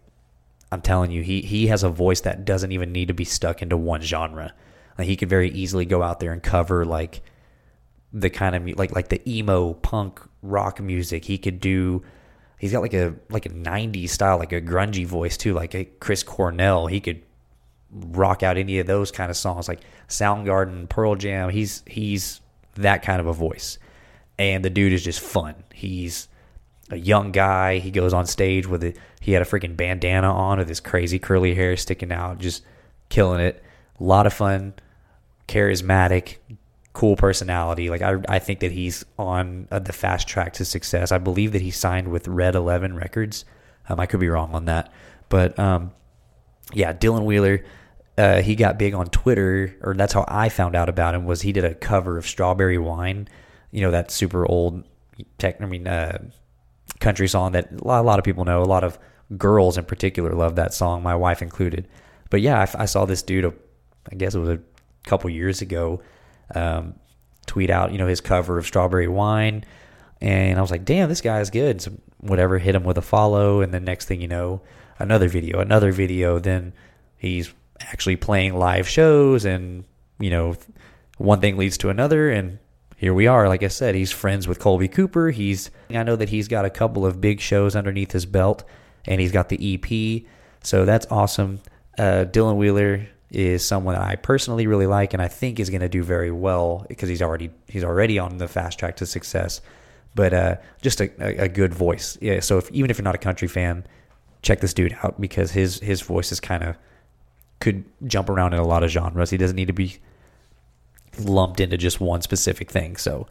I'm 0.72 0.80
telling 0.80 1.12
you, 1.12 1.22
he 1.22 1.40
he 1.40 1.68
has 1.68 1.84
a 1.84 1.88
voice 1.88 2.22
that 2.22 2.44
doesn't 2.44 2.72
even 2.72 2.90
need 2.90 3.08
to 3.08 3.14
be 3.14 3.24
stuck 3.24 3.62
into 3.62 3.76
one 3.76 4.00
genre. 4.00 4.52
Like 4.98 5.06
he 5.06 5.16
could 5.16 5.28
very 5.28 5.50
easily 5.50 5.86
go 5.86 6.02
out 6.02 6.18
there 6.18 6.32
and 6.32 6.42
cover 6.42 6.84
like 6.84 7.22
the 8.12 8.28
kind 8.28 8.56
of 8.56 8.76
like 8.76 8.92
like 8.92 9.08
the 9.08 9.22
emo 9.30 9.74
punk 9.74 10.20
rock 10.42 10.80
music. 10.80 11.24
He 11.24 11.38
could 11.38 11.60
do. 11.60 12.02
He's 12.58 12.72
got 12.72 12.82
like 12.82 12.94
a 12.94 13.14
like 13.30 13.46
a 13.46 13.50
'90s 13.50 14.10
style, 14.10 14.38
like 14.38 14.52
a 14.52 14.60
grungy 14.60 15.06
voice 15.06 15.36
too, 15.36 15.54
like 15.54 15.74
a 15.74 15.84
Chris 15.84 16.22
Cornell. 16.22 16.86
He 16.86 17.00
could 17.00 17.22
rock 17.90 18.42
out 18.42 18.56
any 18.56 18.78
of 18.78 18.86
those 18.86 19.10
kind 19.10 19.30
of 19.30 19.36
songs, 19.36 19.68
like 19.68 19.80
Soundgarden, 20.08 20.88
Pearl 20.88 21.14
Jam. 21.14 21.50
He's 21.50 21.82
he's 21.86 22.40
that 22.74 23.02
kind 23.02 23.20
of 23.20 23.26
a 23.26 23.32
voice 23.32 23.78
and 24.38 24.64
the 24.64 24.70
dude 24.70 24.92
is 24.92 25.02
just 25.02 25.20
fun. 25.20 25.54
He's 25.74 26.28
a 26.90 26.96
young 26.96 27.32
guy. 27.32 27.78
He 27.78 27.90
goes 27.90 28.14
on 28.14 28.26
stage 28.26 28.66
with 28.66 28.84
it. 28.84 28.96
He 29.20 29.32
had 29.32 29.42
a 29.42 29.44
freaking 29.44 29.76
bandana 29.76 30.32
on 30.32 30.58
with 30.58 30.68
his 30.68 30.80
crazy 30.80 31.18
curly 31.18 31.54
hair 31.54 31.76
sticking 31.76 32.12
out, 32.12 32.38
just 32.38 32.62
killing 33.08 33.40
it. 33.40 33.62
A 34.00 34.04
lot 34.04 34.26
of 34.26 34.32
fun, 34.32 34.74
charismatic, 35.48 36.36
cool 36.92 37.16
personality. 37.16 37.90
Like 37.90 38.02
I, 38.02 38.16
I 38.28 38.38
think 38.38 38.60
that 38.60 38.72
he's 38.72 39.04
on 39.18 39.68
uh, 39.70 39.78
the 39.78 39.92
fast 39.92 40.28
track 40.28 40.54
to 40.54 40.64
success. 40.64 41.12
I 41.12 41.18
believe 41.18 41.52
that 41.52 41.62
he 41.62 41.70
signed 41.70 42.08
with 42.08 42.26
Red 42.28 42.54
Eleven 42.54 42.94
Records. 42.96 43.44
Um, 43.88 44.00
I 44.00 44.06
could 44.06 44.20
be 44.20 44.28
wrong 44.28 44.54
on 44.54 44.66
that, 44.66 44.92
but 45.28 45.58
um, 45.58 45.92
yeah, 46.72 46.92
Dylan 46.92 47.24
Wheeler. 47.24 47.64
Uh, 48.16 48.42
he 48.42 48.56
got 48.56 48.80
big 48.80 48.94
on 48.94 49.06
Twitter, 49.06 49.76
or 49.80 49.94
that's 49.94 50.12
how 50.12 50.24
I 50.26 50.48
found 50.48 50.74
out 50.74 50.88
about 50.88 51.14
him. 51.14 51.24
Was 51.24 51.42
he 51.42 51.52
did 51.52 51.64
a 51.64 51.72
cover 51.72 52.18
of 52.18 52.26
Strawberry 52.26 52.76
Wine 52.76 53.28
you 53.70 53.82
know 53.82 53.90
that 53.90 54.10
super 54.10 54.46
old 54.46 54.84
tech. 55.38 55.60
I 55.60 55.66
mean, 55.66 55.86
uh, 55.86 56.18
country 57.00 57.28
song 57.28 57.52
that 57.52 57.70
a 57.72 57.84
lot, 57.84 58.00
a 58.00 58.06
lot, 58.06 58.18
of 58.18 58.24
people 58.24 58.44
know. 58.44 58.62
A 58.62 58.64
lot 58.64 58.84
of 58.84 58.98
girls 59.36 59.76
in 59.76 59.84
particular 59.84 60.32
love 60.32 60.56
that 60.56 60.72
song, 60.72 61.02
my 61.02 61.14
wife 61.14 61.42
included. 61.42 61.86
But 62.30 62.40
yeah, 62.40 62.60
I, 62.60 62.82
I 62.82 62.84
saw 62.86 63.04
this 63.04 63.22
dude. 63.22 63.44
Uh, 63.44 63.50
I 64.10 64.14
guess 64.14 64.34
it 64.34 64.38
was 64.38 64.48
a 64.48 64.60
couple 65.04 65.28
years 65.30 65.60
ago. 65.60 66.00
Um, 66.54 66.94
tweet 67.46 67.70
out, 67.70 67.92
you 67.92 67.98
know, 67.98 68.06
his 68.06 68.20
cover 68.20 68.58
of 68.58 68.66
Strawberry 68.66 69.08
Wine, 69.08 69.64
and 70.20 70.58
I 70.58 70.60
was 70.60 70.70
like, 70.70 70.84
damn, 70.84 71.08
this 71.08 71.20
guy 71.20 71.40
is 71.40 71.50
good. 71.50 71.80
So 71.80 71.92
whatever, 72.18 72.58
hit 72.58 72.74
him 72.74 72.84
with 72.84 72.98
a 72.98 73.02
follow, 73.02 73.60
and 73.60 73.72
then 73.72 73.84
next 73.84 74.06
thing 74.06 74.20
you 74.20 74.28
know, 74.28 74.60
another 74.98 75.28
video, 75.28 75.60
another 75.60 75.92
video. 75.92 76.38
Then 76.38 76.72
he's 77.16 77.52
actually 77.80 78.16
playing 78.16 78.54
live 78.54 78.88
shows, 78.88 79.44
and 79.44 79.84
you 80.18 80.30
know, 80.30 80.56
one 81.16 81.40
thing 81.40 81.56
leads 81.56 81.78
to 81.78 81.90
another, 81.90 82.30
and 82.30 82.58
here 82.96 83.14
we 83.14 83.26
are. 83.26 83.48
Like 83.48 83.62
I 83.62 83.68
said, 83.68 83.94
he's 83.94 84.10
friends 84.10 84.48
with 84.48 84.58
Kolby 84.58 84.90
Cooper. 84.90 85.30
He's 85.30 85.70
I 85.90 86.02
know 86.02 86.16
that 86.16 86.28
he's 86.28 86.48
got 86.48 86.64
a 86.64 86.70
couple 86.70 87.06
of 87.06 87.20
big 87.20 87.40
shows 87.40 87.76
underneath 87.76 88.12
his 88.12 88.26
belt, 88.26 88.64
and 89.06 89.20
he's 89.20 89.32
got 89.32 89.48
the 89.48 89.74
EP. 89.74 90.22
So 90.62 90.84
that's 90.84 91.06
awesome. 91.10 91.60
Uh, 91.96 92.24
Dylan 92.28 92.56
Wheeler 92.56 93.08
is 93.30 93.64
someone 93.64 93.94
I 93.94 94.16
personally 94.16 94.66
really 94.66 94.86
like, 94.86 95.12
and 95.12 95.22
I 95.22 95.28
think 95.28 95.60
is 95.60 95.70
going 95.70 95.82
to 95.82 95.88
do 95.88 96.02
very 96.02 96.30
well 96.30 96.86
because 96.88 97.08
he's 97.08 97.22
already 97.22 97.50
he's 97.66 97.84
already 97.84 98.18
on 98.18 98.38
the 98.38 98.48
fast 98.48 98.78
track 98.78 98.96
to 98.96 99.06
success. 99.06 99.60
But 100.14 100.32
uh, 100.32 100.56
just 100.80 101.00
a, 101.00 101.10
a, 101.20 101.44
a, 101.44 101.48
good 101.48 101.74
voice. 101.74 102.16
Yeah. 102.20 102.40
So 102.40 102.58
if, 102.58 102.70
even 102.72 102.90
if 102.90 102.98
you're 102.98 103.04
not 103.04 103.14
a 103.14 103.18
country 103.18 103.46
fan, 103.46 103.86
check 104.42 104.60
this 104.60 104.72
dude 104.72 104.96
out 105.02 105.20
because 105.20 105.52
his 105.52 105.78
his 105.80 106.00
voice 106.00 106.32
is 106.32 106.40
kind 106.40 106.62
of 106.62 106.76
could 107.60 107.84
jump 108.06 108.30
around 108.30 108.54
in 108.54 108.60
a 108.60 108.66
lot 108.66 108.82
of 108.82 108.90
genres. 108.90 109.30
He 109.30 109.36
doesn't 109.36 109.56
need 109.56 109.66
to 109.66 109.72
be 109.72 109.98
lumped 111.18 111.60
into 111.60 111.76
just 111.76 112.00
one 112.00 112.22
specific 112.22 112.70
thing. 112.70 112.96
So 112.96 113.26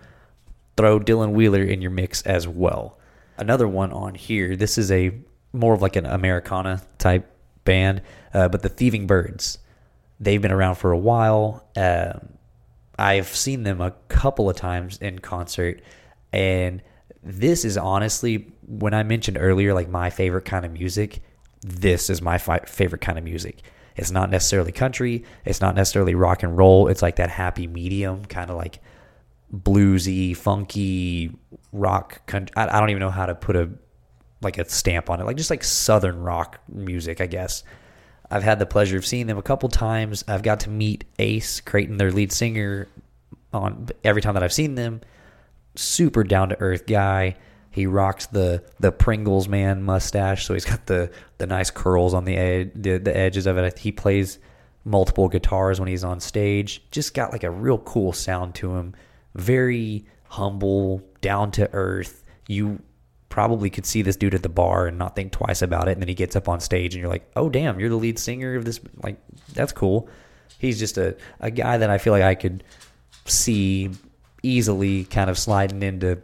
throw 0.76 1.00
Dylan 1.00 1.32
Wheeler 1.32 1.64
in 1.64 1.82
your 1.82 1.92
mix 1.92 2.22
as 2.24 2.48
well. 2.48 2.98
Another 3.38 3.68
one 3.68 3.92
on 3.92 4.16
here. 4.16 4.56
This 4.56 4.78
is 4.78 4.92
a 4.92 5.12
more 5.54 5.74
of 5.74 5.82
like 5.82 5.96
an 5.96 6.06
Americana 6.06 6.82
type 6.98 7.30
band, 7.64 8.02
uh, 8.34 8.48
but 8.50 8.62
the 8.62 8.70
Thieving 8.70 9.08
Birds. 9.08 9.60
They've 10.20 10.42
been 10.42 10.52
around 10.52 10.76
for 10.76 10.92
a 10.92 10.98
while. 10.98 11.68
Um, 11.76 12.30
I've 12.98 13.28
seen 13.28 13.64
them 13.64 13.82
a 13.82 13.92
couple 14.10 14.50
of 14.50 14.56
times 14.56 14.98
in 14.98 15.20
concert, 15.20 15.82
and 16.34 16.82
this 17.24 17.66
is 17.66 17.78
honestly 17.78 18.52
when 18.66 18.94
I 18.94 19.04
mentioned 19.04 19.38
earlier, 19.40 19.74
like 19.74 19.90
my 19.90 20.10
favorite 20.10 20.46
kind 20.46 20.66
of 20.66 20.72
music. 20.72 21.22
This 21.62 22.10
is 22.10 22.22
my 22.22 22.38
fi- 22.38 22.66
favorite 22.66 23.02
kind 23.02 23.18
of 23.18 23.24
music. 23.24 23.62
It's 23.96 24.12
not 24.12 24.30
necessarily 24.30 24.72
country. 24.72 25.24
It's 25.44 25.60
not 25.60 25.76
necessarily 25.76 26.16
rock 26.16 26.44
and 26.44 26.56
roll. 26.56 26.88
It's 26.88 27.02
like 27.02 27.16
that 27.16 27.30
happy 27.30 27.68
medium, 27.68 28.26
kind 28.26 28.50
of 28.50 28.58
like 28.58 28.80
bluesy, 29.54 30.36
funky 30.36 31.32
rock. 31.72 32.22
I, 32.34 32.46
I 32.56 32.80
don't 32.80 32.90
even 32.90 33.00
know 33.00 33.10
how 33.10 33.26
to 33.26 33.36
put 33.36 33.56
a 33.56 33.70
like 34.42 34.60
a 34.60 34.70
stamp 34.70 35.10
on 35.10 35.20
it, 35.20 35.24
like 35.26 35.38
just 35.38 35.50
like 35.50 35.64
southern 35.64 36.20
rock 36.20 36.60
music, 36.68 37.22
I 37.22 37.26
guess. 37.26 37.64
I've 38.30 38.44
had 38.44 38.60
the 38.60 38.66
pleasure 38.66 38.98
of 38.98 39.06
seeing 39.06 39.28
them 39.28 39.38
a 39.38 39.44
couple 39.44 39.70
times. 39.70 40.24
I've 40.28 40.44
got 40.44 40.62
to 40.62 40.70
meet 40.70 41.06
Ace 41.20 41.62
Creighton, 41.62 41.98
their 41.98 42.12
lead 42.12 42.32
singer, 42.32 42.88
on 43.54 43.88
every 44.04 44.22
time 44.22 44.34
that 44.34 44.44
I've 44.44 44.54
seen 44.54 44.76
them. 44.76 45.02
Super 45.76 46.24
down 46.24 46.50
to 46.50 46.60
earth 46.60 46.86
guy. 46.86 47.36
He 47.72 47.86
rocks 47.86 48.26
the 48.26 48.64
the 48.80 48.92
Pringles 48.92 49.48
man 49.48 49.84
mustache, 49.84 50.46
so 50.46 50.54
he's 50.54 50.66
got 50.66 50.88
the 50.88 51.12
the 51.38 51.48
nice 51.48 51.70
curls 51.70 52.14
on 52.14 52.26
the 52.26 52.36
edge, 52.36 52.72
the, 52.74 52.98
the 52.98 53.16
edges 53.16 53.46
of 53.46 53.58
it. 53.58 53.78
He 53.78 53.92
plays 53.92 54.40
multiple 54.84 55.28
guitars 55.30 55.80
when 55.80 55.88
he's 55.88 56.04
on 56.04 56.20
stage. 56.20 56.82
Just 56.92 57.14
got 57.14 57.32
like 57.32 57.44
a 57.44 57.52
real 57.52 57.78
cool 57.78 58.14
sound 58.14 58.56
to 58.56 58.76
him. 58.76 58.96
Very 59.36 60.06
humble, 60.30 61.04
down 61.22 61.52
to 61.52 61.70
earth. 61.74 62.24
You 62.48 62.80
probably 63.30 63.70
could 63.70 63.86
see 63.86 64.02
this 64.02 64.16
dude 64.16 64.34
at 64.34 64.44
the 64.44 64.50
bar 64.50 64.88
and 64.88 64.98
not 64.98 65.16
think 65.16 65.32
twice 65.32 65.62
about 65.62 65.88
it. 65.88 65.92
And 65.92 66.02
then 66.02 66.08
he 66.08 66.16
gets 66.16 66.36
up 66.36 66.48
on 66.48 66.60
stage 66.60 66.96
and 66.96 67.02
you're 67.02 67.10
like, 67.10 67.30
oh, 67.36 67.50
damn, 67.50 67.80
you're 67.80 67.90
the 67.90 67.96
lead 67.96 68.20
singer 68.20 68.56
of 68.56 68.66
this. 68.66 68.80
Like, 69.04 69.18
that's 69.54 69.72
cool. 69.72 70.10
He's 70.60 70.80
just 70.80 70.98
a, 70.98 71.16
a 71.40 71.52
guy 71.52 71.78
that 71.78 71.90
I 71.90 71.98
feel 71.98 72.14
like 72.14 72.24
I 72.24 72.36
could 72.36 72.64
see 73.26 73.92
easily 74.44 75.04
kind 75.04 75.30
of 75.30 75.38
sliding 75.38 75.84
into 75.84 76.22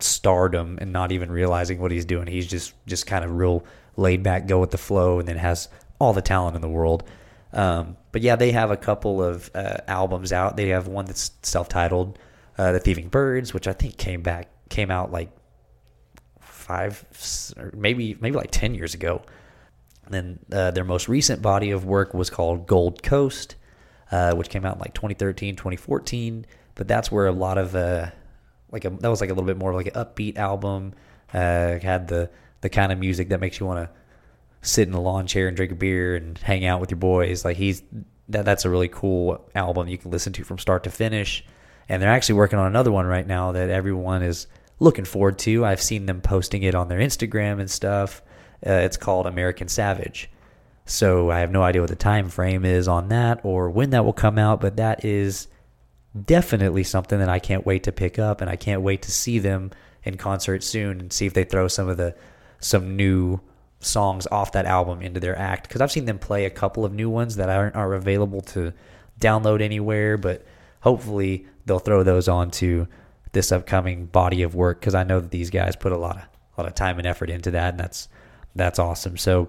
stardom 0.00 0.78
and 0.80 0.92
not 0.92 1.12
even 1.12 1.30
realizing 1.30 1.80
what 1.80 1.90
he's 1.90 2.04
doing. 2.04 2.26
He's 2.26 2.46
just, 2.46 2.74
just 2.86 3.06
kind 3.06 3.24
of 3.24 3.32
real 3.32 3.64
laid 3.96 4.22
back, 4.22 4.46
go 4.46 4.58
with 4.58 4.70
the 4.70 4.78
flow, 4.78 5.18
and 5.18 5.28
then 5.28 5.36
has 5.36 5.68
all 5.98 6.12
the 6.12 6.22
talent 6.22 6.56
in 6.56 6.62
the 6.62 6.68
world. 6.68 7.04
Um, 7.52 7.96
but 8.12 8.22
yeah, 8.22 8.36
they 8.36 8.52
have 8.52 8.70
a 8.70 8.76
couple 8.76 9.22
of 9.22 9.50
uh, 9.54 9.78
albums 9.86 10.32
out. 10.32 10.56
They 10.56 10.68
have 10.68 10.86
one 10.86 11.04
that's 11.04 11.32
self-titled, 11.42 12.18
uh, 12.58 12.72
"The 12.72 12.80
Thieving 12.80 13.10
Birds," 13.10 13.52
which 13.52 13.68
I 13.68 13.72
think 13.72 13.96
came 13.96 14.22
back 14.22 14.48
came 14.68 14.90
out 14.90 15.10
like 15.10 15.30
five, 16.70 17.72
maybe 17.74 18.16
maybe 18.20 18.36
like 18.36 18.50
ten 18.50 18.74
years 18.74 18.94
ago. 18.94 19.22
Then 20.08 20.38
uh, 20.52 20.70
their 20.72 20.84
most 20.84 21.08
recent 21.08 21.40
body 21.42 21.70
of 21.70 21.84
work 21.84 22.14
was 22.14 22.30
called 22.30 22.66
Gold 22.66 23.02
Coast, 23.02 23.56
uh, 24.10 24.34
which 24.34 24.48
came 24.48 24.64
out 24.64 24.74
in 24.74 24.80
like 24.80 24.94
2013, 24.94 25.54
2014. 25.54 26.46
But 26.74 26.88
that's 26.88 27.12
where 27.12 27.26
a 27.26 27.32
lot 27.32 27.58
of 27.58 27.74
uh, 27.74 28.10
like 28.70 28.84
a, 28.84 28.90
that 28.90 29.08
was 29.08 29.20
like 29.20 29.30
a 29.30 29.34
little 29.34 29.46
bit 29.46 29.56
more 29.56 29.74
like 29.74 29.88
an 29.88 29.94
upbeat 29.94 30.36
album. 30.36 30.94
Uh, 31.32 31.78
had 31.78 32.08
the 32.08 32.30
the 32.60 32.68
kind 32.68 32.92
of 32.92 32.98
music 32.98 33.28
that 33.30 33.40
makes 33.40 33.58
you 33.60 33.66
want 33.66 33.78
to 33.78 33.90
sit 34.62 34.86
in 34.86 34.94
a 34.94 35.00
lawn 35.00 35.26
chair 35.26 35.48
and 35.48 35.56
drink 35.56 35.72
a 35.72 35.76
beer 35.76 36.16
and 36.16 36.38
hang 36.38 36.64
out 36.64 36.80
with 36.80 36.90
your 36.90 36.98
boys. 36.98 37.44
Like 37.44 37.56
he's 37.56 37.82
that 38.28 38.44
that's 38.44 38.64
a 38.64 38.70
really 38.70 38.88
cool 38.88 39.48
album 39.54 39.88
you 39.88 39.98
can 39.98 40.10
listen 40.10 40.32
to 40.34 40.44
from 40.44 40.58
start 40.58 40.84
to 40.84 40.90
finish. 40.90 41.44
And 41.88 42.00
they're 42.00 42.10
actually 42.10 42.36
working 42.36 42.58
on 42.60 42.66
another 42.66 42.92
one 42.92 43.06
right 43.06 43.26
now 43.26 43.52
that 43.52 43.70
everyone 43.70 44.22
is 44.22 44.46
looking 44.80 45.04
forward 45.04 45.38
to. 45.40 45.64
I've 45.64 45.82
seen 45.82 46.06
them 46.06 46.20
posting 46.20 46.62
it 46.62 46.74
on 46.74 46.88
their 46.88 46.98
Instagram 46.98 47.60
and 47.60 47.70
stuff. 47.70 48.22
Uh, 48.66 48.72
it's 48.72 48.96
called 48.96 49.26
American 49.26 49.68
Savage. 49.68 50.30
So 50.86 51.30
I 51.30 51.38
have 51.38 51.52
no 51.52 51.62
idea 51.62 51.82
what 51.82 51.90
the 51.90 51.96
time 51.96 52.28
frame 52.28 52.64
is 52.64 52.88
on 52.88 53.08
that 53.10 53.40
or 53.44 53.70
when 53.70 53.90
that 53.90 54.04
will 54.04 54.12
come 54.12 54.38
out, 54.38 54.60
but 54.60 54.76
that 54.76 55.04
is 55.04 55.46
definitely 56.24 56.82
something 56.82 57.20
that 57.20 57.28
I 57.28 57.38
can't 57.38 57.64
wait 57.64 57.84
to 57.84 57.92
pick 57.92 58.18
up 58.18 58.40
and 58.40 58.50
I 58.50 58.56
can't 58.56 58.82
wait 58.82 59.02
to 59.02 59.12
see 59.12 59.38
them 59.38 59.70
in 60.02 60.16
concert 60.16 60.64
soon 60.64 60.98
and 60.98 61.12
see 61.12 61.26
if 61.26 61.34
they 61.34 61.44
throw 61.44 61.68
some 61.68 61.88
of 61.88 61.96
the 61.96 62.16
some 62.58 62.96
new 62.96 63.40
songs 63.78 64.26
off 64.30 64.52
that 64.52 64.66
album 64.66 65.00
into 65.00 65.20
their 65.20 65.38
act 65.38 65.68
because 65.68 65.80
I've 65.80 65.92
seen 65.92 66.04
them 66.04 66.18
play 66.18 66.44
a 66.44 66.50
couple 66.50 66.84
of 66.84 66.92
new 66.92 67.08
ones 67.08 67.36
that 67.36 67.48
aren't 67.48 67.76
are 67.76 67.94
available 67.94 68.40
to 68.42 68.72
download 69.20 69.60
anywhere, 69.62 70.16
but 70.18 70.44
hopefully 70.80 71.46
they'll 71.66 71.78
throw 71.78 72.02
those 72.02 72.26
on 72.26 72.38
onto 72.48 72.86
this 73.32 73.52
upcoming 73.52 74.06
body 74.06 74.42
of 74.42 74.54
work 74.54 74.80
because 74.80 74.94
I 74.94 75.04
know 75.04 75.20
that 75.20 75.30
these 75.30 75.50
guys 75.50 75.76
put 75.76 75.92
a 75.92 75.98
lot 75.98 76.16
of 76.16 76.22
a 76.56 76.62
lot 76.62 76.68
of 76.68 76.74
time 76.74 76.98
and 76.98 77.06
effort 77.06 77.30
into 77.30 77.50
that, 77.52 77.74
and 77.74 77.80
that's 77.80 78.08
that's 78.54 78.78
awesome. 78.78 79.16
So 79.16 79.48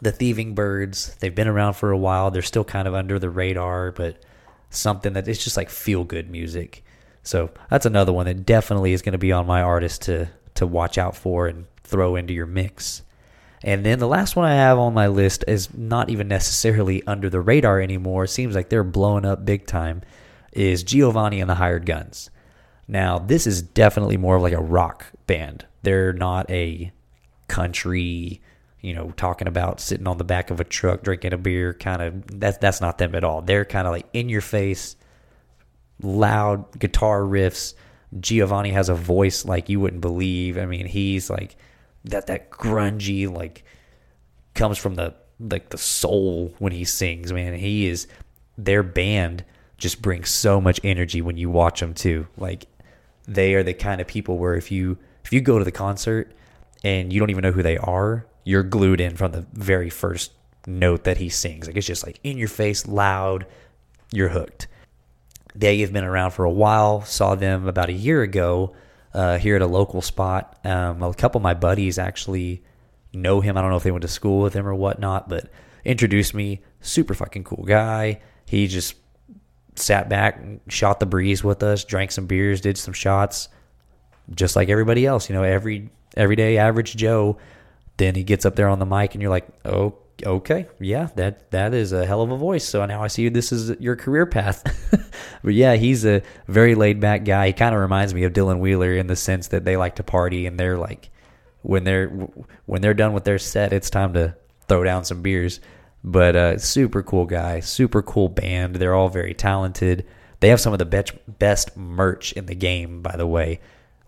the 0.00 0.12
Thieving 0.12 0.54
Birds, 0.54 1.14
they've 1.20 1.34
been 1.34 1.48
around 1.48 1.74
for 1.74 1.90
a 1.90 1.98
while. 1.98 2.30
They're 2.30 2.42
still 2.42 2.64
kind 2.64 2.88
of 2.88 2.94
under 2.94 3.18
the 3.18 3.30
radar, 3.30 3.92
but 3.92 4.22
something 4.70 5.12
that 5.12 5.28
it's 5.28 5.42
just 5.42 5.56
like 5.56 5.70
feel 5.70 6.04
good 6.04 6.30
music. 6.30 6.84
So 7.22 7.50
that's 7.70 7.86
another 7.86 8.12
one 8.12 8.26
that 8.26 8.44
definitely 8.44 8.92
is 8.92 9.02
going 9.02 9.12
to 9.12 9.18
be 9.18 9.32
on 9.32 9.46
my 9.46 9.62
artist 9.62 10.02
to 10.02 10.28
to 10.54 10.66
watch 10.66 10.98
out 10.98 11.16
for 11.16 11.46
and 11.46 11.66
throw 11.82 12.16
into 12.16 12.32
your 12.32 12.46
mix. 12.46 13.02
And 13.62 13.84
then 13.84 13.98
the 13.98 14.06
last 14.06 14.36
one 14.36 14.44
I 14.44 14.54
have 14.54 14.78
on 14.78 14.92
my 14.92 15.08
list 15.08 15.42
is 15.48 15.72
not 15.72 16.10
even 16.10 16.28
necessarily 16.28 17.02
under 17.06 17.30
the 17.30 17.40
radar 17.40 17.80
anymore. 17.80 18.24
It 18.24 18.28
seems 18.28 18.54
like 18.54 18.68
they're 18.68 18.84
blowing 18.84 19.24
up 19.24 19.44
big 19.44 19.66
time. 19.66 20.02
Is 20.52 20.84
Giovanni 20.84 21.40
and 21.40 21.50
the 21.50 21.56
Hired 21.56 21.86
Guns. 21.86 22.30
Now, 22.86 23.18
this 23.18 23.46
is 23.46 23.62
definitely 23.62 24.16
more 24.16 24.36
of 24.36 24.42
like 24.42 24.52
a 24.52 24.60
rock 24.60 25.06
band. 25.26 25.66
They're 25.82 26.12
not 26.12 26.50
a 26.50 26.92
country, 27.48 28.40
you 28.80 28.94
know, 28.94 29.12
talking 29.16 29.48
about 29.48 29.80
sitting 29.80 30.06
on 30.06 30.18
the 30.18 30.24
back 30.24 30.50
of 30.50 30.60
a 30.60 30.64
truck 30.64 31.02
drinking 31.02 31.32
a 31.32 31.38
beer 31.38 31.74
kind 31.74 32.02
of 32.02 32.40
that's 32.40 32.58
that's 32.58 32.80
not 32.80 32.98
them 32.98 33.14
at 33.14 33.24
all. 33.24 33.42
They're 33.42 33.64
kind 33.64 33.86
of 33.86 33.92
like 33.92 34.06
in 34.12 34.28
your 34.28 34.40
face, 34.40 34.96
loud 36.02 36.78
guitar 36.78 37.20
riffs. 37.20 37.74
Giovanni 38.20 38.70
has 38.70 38.88
a 38.88 38.94
voice 38.94 39.44
like 39.44 39.68
you 39.68 39.80
wouldn't 39.80 40.02
believe. 40.02 40.58
I 40.58 40.66
mean, 40.66 40.86
he's 40.86 41.30
like 41.30 41.56
that 42.04 42.26
that 42.26 42.50
grungy 42.50 43.32
like 43.32 43.64
comes 44.54 44.78
from 44.78 44.94
the 44.94 45.14
like 45.40 45.70
the 45.70 45.78
soul 45.78 46.54
when 46.58 46.72
he 46.72 46.84
sings, 46.84 47.32
man. 47.32 47.54
He 47.54 47.86
is 47.86 48.06
their 48.56 48.82
band 48.82 49.44
just 49.78 50.00
brings 50.00 50.30
so 50.30 50.60
much 50.60 50.80
energy 50.84 51.20
when 51.20 51.36
you 51.36 51.50
watch 51.50 51.80
them 51.80 51.94
too. 51.94 52.26
Like 52.36 52.66
they 53.26 53.54
are 53.54 53.62
the 53.62 53.74
kind 53.74 54.00
of 54.00 54.06
people 54.06 54.38
where 54.38 54.54
if 54.54 54.70
you 54.70 54.98
if 55.24 55.32
you 55.32 55.40
go 55.40 55.58
to 55.58 55.64
the 55.64 55.72
concert 55.72 56.32
and 56.82 57.12
you 57.12 57.20
don't 57.20 57.30
even 57.30 57.42
know 57.42 57.52
who 57.52 57.62
they 57.62 57.78
are, 57.78 58.26
you're 58.44 58.62
glued 58.62 59.00
in 59.00 59.16
from 59.16 59.32
the 59.32 59.46
very 59.52 59.90
first 59.90 60.32
note 60.66 61.04
that 61.04 61.16
he 61.16 61.28
sings. 61.28 61.66
Like 61.66 61.76
it's 61.76 61.86
just 61.86 62.06
like 62.06 62.20
in 62.22 62.36
your 62.36 62.48
face, 62.48 62.86
loud, 62.86 63.46
you're 64.12 64.28
hooked. 64.28 64.68
They 65.54 65.80
have 65.80 65.92
been 65.92 66.04
around 66.04 66.32
for 66.32 66.44
a 66.44 66.50
while. 66.50 67.02
Saw 67.02 67.34
them 67.34 67.66
about 67.66 67.88
a 67.88 67.92
year 67.92 68.22
ago 68.22 68.74
uh, 69.14 69.38
here 69.38 69.56
at 69.56 69.62
a 69.62 69.66
local 69.66 70.02
spot. 70.02 70.58
Um, 70.64 71.02
a 71.02 71.14
couple 71.14 71.38
of 71.38 71.42
my 71.42 71.54
buddies 71.54 71.98
actually 71.98 72.62
know 73.12 73.40
him. 73.40 73.56
I 73.56 73.62
don't 73.62 73.70
know 73.70 73.76
if 73.76 73.84
they 73.84 73.92
went 73.92 74.02
to 74.02 74.08
school 74.08 74.42
with 74.42 74.54
him 74.54 74.66
or 74.66 74.74
whatnot, 74.74 75.28
but 75.28 75.48
introduced 75.84 76.34
me. 76.34 76.60
Super 76.80 77.14
fucking 77.14 77.44
cool 77.44 77.64
guy. 77.64 78.20
He 78.46 78.66
just 78.66 78.96
sat 79.74 80.08
back, 80.08 80.40
shot 80.68 81.00
the 81.00 81.06
breeze 81.06 81.42
with 81.42 81.62
us, 81.62 81.84
drank 81.84 82.12
some 82.12 82.26
beers, 82.26 82.60
did 82.60 82.78
some 82.78 82.94
shots, 82.94 83.48
just 84.34 84.56
like 84.56 84.68
everybody 84.68 85.06
else. 85.06 85.28
You 85.28 85.34
know, 85.34 85.42
every 85.42 85.90
everyday 86.16 86.58
average 86.58 86.96
Joe. 86.96 87.38
Then 87.96 88.16
he 88.16 88.24
gets 88.24 88.44
up 88.44 88.56
there 88.56 88.68
on 88.68 88.80
the 88.80 88.86
mic, 88.86 89.14
and 89.14 89.22
you're 89.22 89.30
like, 89.30 89.46
oh, 89.64 89.94
okay, 90.24 90.66
yeah, 90.80 91.08
that 91.16 91.50
that 91.50 91.74
is 91.74 91.92
a 91.92 92.06
hell 92.06 92.22
of 92.22 92.30
a 92.30 92.36
voice. 92.36 92.64
So 92.64 92.84
now 92.86 93.02
I 93.02 93.08
see 93.08 93.28
this 93.28 93.52
is 93.52 93.78
your 93.80 93.96
career 93.96 94.26
path. 94.26 94.62
but 95.44 95.54
yeah, 95.54 95.74
he's 95.74 96.04
a 96.04 96.22
very 96.48 96.74
laid 96.74 97.00
back 97.00 97.24
guy. 97.24 97.48
He 97.48 97.52
kind 97.52 97.74
of 97.74 97.80
reminds 97.80 98.14
me 98.14 98.24
of 98.24 98.32
Dylan 98.32 98.58
Wheeler 98.58 98.94
in 98.94 99.06
the 99.06 99.16
sense 99.16 99.48
that 99.48 99.64
they 99.64 99.76
like 99.76 99.96
to 99.96 100.02
party, 100.02 100.46
and 100.46 100.58
they're 100.58 100.78
like, 100.78 101.10
when 101.62 101.84
they're 101.84 102.08
when 102.66 102.82
they're 102.82 102.94
done 102.94 103.12
with 103.12 103.24
their 103.24 103.38
set, 103.38 103.72
it's 103.72 103.90
time 103.90 104.12
to 104.14 104.36
throw 104.68 104.84
down 104.84 105.04
some 105.04 105.22
beers. 105.22 105.60
But 106.06 106.36
uh, 106.36 106.58
super 106.58 107.02
cool 107.02 107.24
guy, 107.24 107.60
super 107.60 108.02
cool 108.02 108.28
band. 108.28 108.76
They're 108.76 108.94
all 108.94 109.08
very 109.08 109.32
talented. 109.32 110.04
They 110.40 110.50
have 110.50 110.60
some 110.60 110.74
of 110.74 110.78
the 110.78 110.84
best 110.84 111.12
best 111.38 111.74
merch 111.76 112.32
in 112.34 112.44
the 112.44 112.54
game, 112.54 113.00
by 113.00 113.16
the 113.16 113.26
way. 113.26 113.60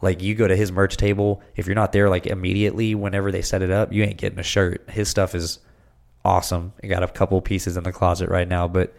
Like 0.02 0.22
you 0.22 0.34
go 0.34 0.46
to 0.46 0.54
his 0.54 0.70
merch 0.70 0.98
table, 0.98 1.42
if 1.56 1.66
you're 1.66 1.74
not 1.74 1.92
there 1.92 2.10
like 2.10 2.26
immediately 2.26 2.94
whenever 2.94 3.32
they 3.32 3.40
set 3.40 3.62
it 3.62 3.70
up, 3.70 3.94
you 3.94 4.02
ain't 4.02 4.18
getting 4.18 4.38
a 4.38 4.42
shirt. 4.42 4.88
His 4.90 5.08
stuff 5.08 5.34
is 5.34 5.58
awesome. 6.22 6.74
I 6.82 6.86
got 6.86 7.02
a 7.02 7.08
couple 7.08 7.40
pieces 7.40 7.78
in 7.78 7.84
the 7.84 7.92
closet 7.92 8.28
right 8.28 8.46
now, 8.46 8.68
but 8.68 8.94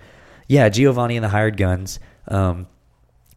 yeah, 0.48 0.68
Giovanni 0.70 1.18
and 1.18 1.24
the 1.24 1.30
Hired 1.30 1.56
Guns. 1.56 2.00
Um, 2.28 2.66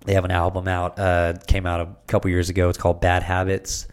they 0.06 0.14
have 0.14 0.24
an 0.24 0.30
album 0.30 0.68
out, 0.68 0.98
uh, 0.98 1.34
came 1.46 1.66
out 1.66 1.80
a 1.80 1.88
couple 2.06 2.30
years 2.30 2.48
ago. 2.48 2.70
It's 2.70 2.78
called 2.78 3.02
Bad 3.02 3.22
Habits, 3.22 3.86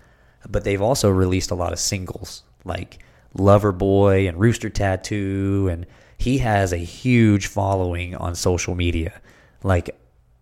but 0.48 0.64
they've 0.64 0.82
also 0.82 1.10
released 1.10 1.52
a 1.52 1.56
lot 1.56 1.74
of 1.74 1.80
singles 1.80 2.44
like 2.64 3.00
Lover 3.34 3.72
Boy 3.72 4.28
and 4.28 4.40
Rooster 4.40 4.70
Tattoo, 4.70 5.70
and 5.72 5.86
he 6.18 6.40
has 6.40 6.74
a 6.74 6.78
huge 6.78 7.48
following 7.48 8.16
on 8.16 8.36
social 8.36 8.76
media. 8.76 9.22
Like 9.64 9.98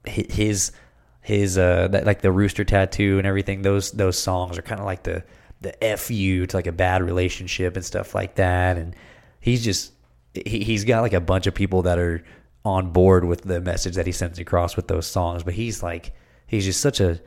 his 0.05 0.71
his 1.25 1.57
uh 1.57 1.87
like 2.03 2.21
the 2.21 2.31
rooster 2.31 2.63
tattoo 2.63 3.17
and 3.17 3.25
everything 3.25 3.63
those 3.63 3.91
those 3.91 4.17
songs 4.17 4.59
are 4.59 4.61
kind 4.61 4.79
of 4.79 4.85
like 4.85 5.01
the 5.03 5.23
the 5.61 5.71
fu 5.97 6.45
to 6.45 6.55
like 6.55 6.67
a 6.67 6.71
bad 6.71 7.01
relationship 7.01 7.75
and 7.75 7.83
stuff 7.83 8.13
like 8.13 8.35
that 8.35 8.77
and 8.77 8.95
he's 9.39 9.63
just 9.63 9.91
he, 10.33 10.63
he's 10.63 10.83
got 10.83 11.01
like 11.01 11.13
a 11.13 11.19
bunch 11.19 11.47
of 11.47 11.55
people 11.55 11.81
that 11.81 11.97
are 11.97 12.23
on 12.63 12.91
board 12.91 13.25
with 13.25 13.41
the 13.41 13.59
message 13.59 13.95
that 13.95 14.05
he 14.05 14.11
sends 14.11 14.37
across 14.37 14.75
with 14.75 14.87
those 14.87 15.07
songs 15.07 15.41
but 15.41 15.55
he's 15.55 15.81
like 15.81 16.13
he's 16.45 16.65
just 16.65 16.79
such 16.79 16.99
a 16.99 17.19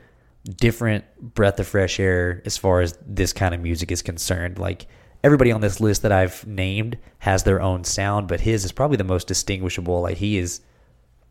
different 0.55 1.03
breath 1.19 1.59
of 1.59 1.67
fresh 1.67 1.99
air 1.99 2.41
as 2.45 2.55
far 2.55 2.79
as 2.79 2.97
this 3.05 3.33
kind 3.33 3.53
of 3.53 3.59
music 3.59 3.91
is 3.91 4.01
concerned 4.01 4.57
like 4.57 4.87
everybody 5.23 5.51
on 5.51 5.61
this 5.61 5.79
list 5.79 6.01
that 6.01 6.11
I've 6.11 6.45
named 6.47 6.97
has 7.19 7.43
their 7.43 7.61
own 7.61 7.83
sound 7.83 8.27
but 8.27 8.41
his 8.41 8.65
is 8.65 8.71
probably 8.71 8.97
the 8.97 9.03
most 9.03 9.27
distinguishable 9.27 10.01
like 10.01 10.17
he 10.17 10.37
is 10.37 10.61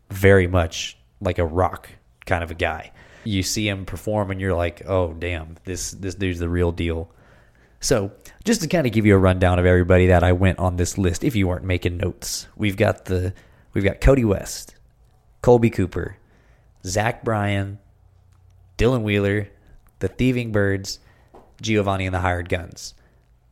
very 0.09 0.47
much 0.47 0.97
like 1.21 1.39
a 1.39 1.45
rock 1.45 1.89
kind 2.25 2.43
of 2.43 2.51
a 2.51 2.55
guy. 2.55 2.91
You 3.23 3.43
see 3.43 3.67
him 3.67 3.85
perform 3.85 4.31
and 4.31 4.39
you're 4.39 4.55
like, 4.55 4.83
"Oh, 4.87 5.13
damn, 5.13 5.57
this 5.65 5.91
this 5.91 6.15
dude's 6.15 6.39
the 6.39 6.49
real 6.49 6.71
deal." 6.71 7.11
So, 7.81 8.11
just 8.43 8.61
to 8.61 8.67
kind 8.67 8.85
of 8.85 8.93
give 8.93 9.05
you 9.05 9.15
a 9.15 9.19
rundown 9.19 9.59
of 9.59 9.65
everybody 9.65 10.07
that 10.07 10.23
I 10.23 10.31
went 10.33 10.59
on 10.59 10.75
this 10.75 10.97
list 10.97 11.23
if 11.23 11.35
you 11.35 11.47
weren't 11.47 11.63
making 11.63 11.97
notes. 11.97 12.47
We've 12.55 12.77
got 12.77 13.05
the 13.05 13.33
we've 13.73 13.83
got 13.83 14.01
Kody 14.01 14.25
West, 14.25 14.75
Kolby 15.43 15.71
Cooper, 15.71 16.17
Zach 16.85 17.23
Bryan, 17.23 17.79
Dylan 18.77 19.03
Wheeler, 19.03 19.49
the 19.99 20.07
Thieving 20.07 20.51
Birds, 20.51 20.99
Giovanni 21.61 22.05
and 22.05 22.15
the 22.15 22.19
Hired 22.19 22.49
Guns. 22.49 22.93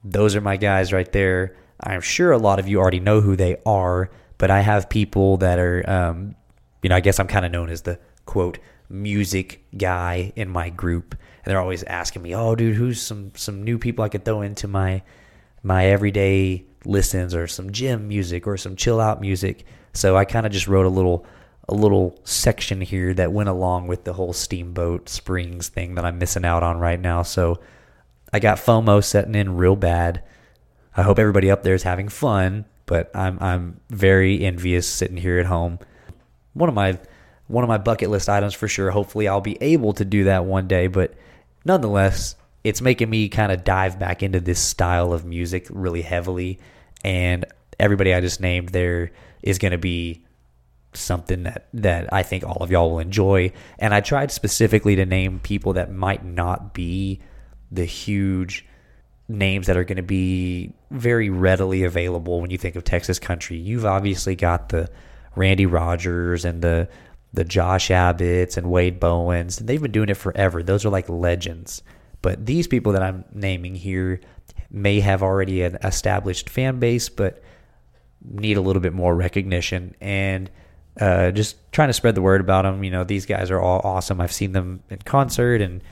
Those 0.03 0.35
are 0.35 0.41
my 0.41 0.57
guys 0.57 0.93
right 0.93 1.11
there. 1.11 1.55
I'm 1.79 2.01
sure 2.01 2.31
a 2.31 2.37
lot 2.37 2.59
of 2.59 2.67
you 2.67 2.79
already 2.79 2.99
know 2.99 3.21
who 3.21 3.35
they 3.35 3.57
are, 3.65 4.09
but 4.37 4.49
I 4.51 4.61
have 4.61 4.89
people 4.89 5.37
that 5.37 5.59
are, 5.59 5.87
um, 5.89 6.35
you 6.81 6.89
know, 6.89 6.95
I 6.95 6.99
guess 6.99 7.19
I'm 7.19 7.27
kind 7.27 7.45
of 7.45 7.51
known 7.51 7.69
as 7.69 7.83
the 7.83 7.99
quote 8.25 8.59
music 8.89 9.63
guy 9.77 10.31
in 10.35 10.49
my 10.49 10.69
group, 10.69 11.13
and 11.13 11.51
they're 11.51 11.59
always 11.59 11.83
asking 11.83 12.21
me, 12.21 12.33
"Oh, 12.35 12.55
dude, 12.55 12.75
who's 12.75 13.01
some 13.01 13.31
some 13.35 13.63
new 13.63 13.77
people 13.77 14.03
I 14.03 14.09
could 14.09 14.25
throw 14.25 14.41
into 14.41 14.67
my 14.67 15.01
my 15.63 15.85
everyday 15.85 16.65
listens, 16.85 17.35
or 17.35 17.47
some 17.47 17.71
gym 17.71 18.07
music, 18.07 18.47
or 18.47 18.57
some 18.57 18.75
chill 18.75 18.99
out 18.99 19.21
music?" 19.21 19.65
So 19.93 20.15
I 20.15 20.25
kind 20.25 20.45
of 20.45 20.51
just 20.51 20.67
wrote 20.67 20.85
a 20.85 20.89
little 20.89 21.25
a 21.69 21.73
little 21.73 22.17
section 22.23 22.81
here 22.81 23.13
that 23.13 23.33
went 23.33 23.49
along 23.49 23.87
with 23.87 24.05
the 24.05 24.13
whole 24.13 24.33
Steamboat 24.33 25.09
Springs 25.09 25.67
thing 25.67 25.95
that 25.95 26.05
I'm 26.05 26.17
missing 26.17 26.45
out 26.45 26.63
on 26.63 26.79
right 26.79 26.99
now. 26.99 27.23
So 27.23 27.59
I 28.33 28.39
got 28.39 28.57
FOMO 28.57 29.03
setting 29.03 29.35
in 29.35 29.57
real 29.57 29.75
bad. 29.75 30.23
I 30.95 31.03
hope 31.03 31.19
everybody 31.19 31.49
up 31.49 31.63
there 31.63 31.75
is 31.75 31.83
having 31.83 32.09
fun, 32.09 32.65
but 32.85 33.09
I'm 33.15 33.37
I'm 33.39 33.79
very 33.89 34.43
envious 34.43 34.87
sitting 34.87 35.17
here 35.17 35.39
at 35.39 35.45
home. 35.45 35.79
One 36.53 36.69
of 36.69 36.75
my 36.75 36.99
one 37.47 37.63
of 37.63 37.67
my 37.67 37.77
bucket 37.77 38.09
list 38.09 38.29
items 38.29 38.53
for 38.53 38.67
sure. 38.67 38.91
Hopefully, 38.91 39.27
I'll 39.27 39.41
be 39.41 39.61
able 39.61 39.93
to 39.93 40.05
do 40.05 40.25
that 40.25 40.45
one 40.45 40.67
day. 40.67 40.87
But 40.87 41.13
nonetheless, 41.63 42.35
it's 42.63 42.81
making 42.81 43.09
me 43.09 43.29
kind 43.29 43.51
of 43.51 43.63
dive 43.63 43.99
back 43.99 44.21
into 44.21 44.39
this 44.39 44.59
style 44.59 45.13
of 45.13 45.25
music 45.25 45.67
really 45.69 46.01
heavily. 46.01 46.59
And 47.03 47.45
everybody 47.79 48.13
I 48.13 48.21
just 48.21 48.41
named 48.41 48.69
there 48.69 49.11
is 49.41 49.57
going 49.59 49.71
to 49.71 49.77
be 49.77 50.23
something 50.93 51.43
that, 51.43 51.67
that 51.73 52.11
I 52.11 52.23
think 52.23 52.43
all 52.43 52.57
of 52.61 52.71
y'all 52.71 52.91
will 52.91 52.99
enjoy. 52.99 53.53
And 53.79 53.93
I 53.93 54.01
tried 54.01 54.31
specifically 54.31 54.95
to 54.95 55.05
name 55.05 55.39
people 55.39 55.73
that 55.73 55.91
might 55.91 56.25
not 56.25 56.73
be 56.73 57.21
the 57.71 57.85
huge 57.85 58.65
names 59.29 59.67
that 59.67 59.75
are 59.75 59.83
going 59.83 59.97
to 59.97 60.03
be 60.03 60.73
very 60.89 61.29
readily 61.29 61.83
available 61.83 62.39
when 62.39 62.49
you 62.49 62.57
think 62.57 62.75
of 62.75 62.83
Texas 62.83 63.19
country. 63.19 63.57
You've 63.57 63.85
obviously 63.85 64.35
got 64.35 64.69
the 64.69 64.89
Randy 65.35 65.65
Rogers 65.65 66.45
and 66.45 66.61
the 66.61 66.87
the 67.33 67.43
Josh 67.43 67.89
Abbotts 67.89 68.57
and 68.57 68.71
Wade 68.71 68.99
Bowen's. 68.99 69.57
They've 69.57 69.81
been 69.81 69.91
doing 69.91 70.09
it 70.09 70.15
forever. 70.15 70.63
Those 70.63 70.85
are 70.85 70.89
like 70.89 71.09
legends. 71.09 71.83
But 72.21 72.45
these 72.45 72.67
people 72.67 72.93
that 72.93 73.03
I'm 73.03 73.25
naming 73.33 73.75
here 73.75 74.21
may 74.71 75.01
have 75.01 75.21
already 75.21 75.61
an 75.61 75.75
established 75.83 76.49
fan 76.49 76.79
base, 76.79 77.09
but 77.09 77.43
need 78.23 78.57
a 78.57 78.61
little 78.61 78.81
bit 78.81 78.93
more 78.93 79.15
recognition 79.15 79.95
and 80.01 80.49
uh, 80.99 81.31
just 81.31 81.57
trying 81.71 81.89
to 81.89 81.93
spread 81.93 82.15
the 82.15 82.21
word 82.21 82.41
about 82.41 82.63
them. 82.63 82.83
You 82.83 82.91
know, 82.91 83.03
these 83.03 83.25
guys 83.25 83.51
are 83.51 83.59
all 83.59 83.81
awesome. 83.83 84.19
I've 84.19 84.31
seen 84.31 84.53
them 84.53 84.81
in 84.89 84.97
concert, 84.99 85.61
and 85.61 85.83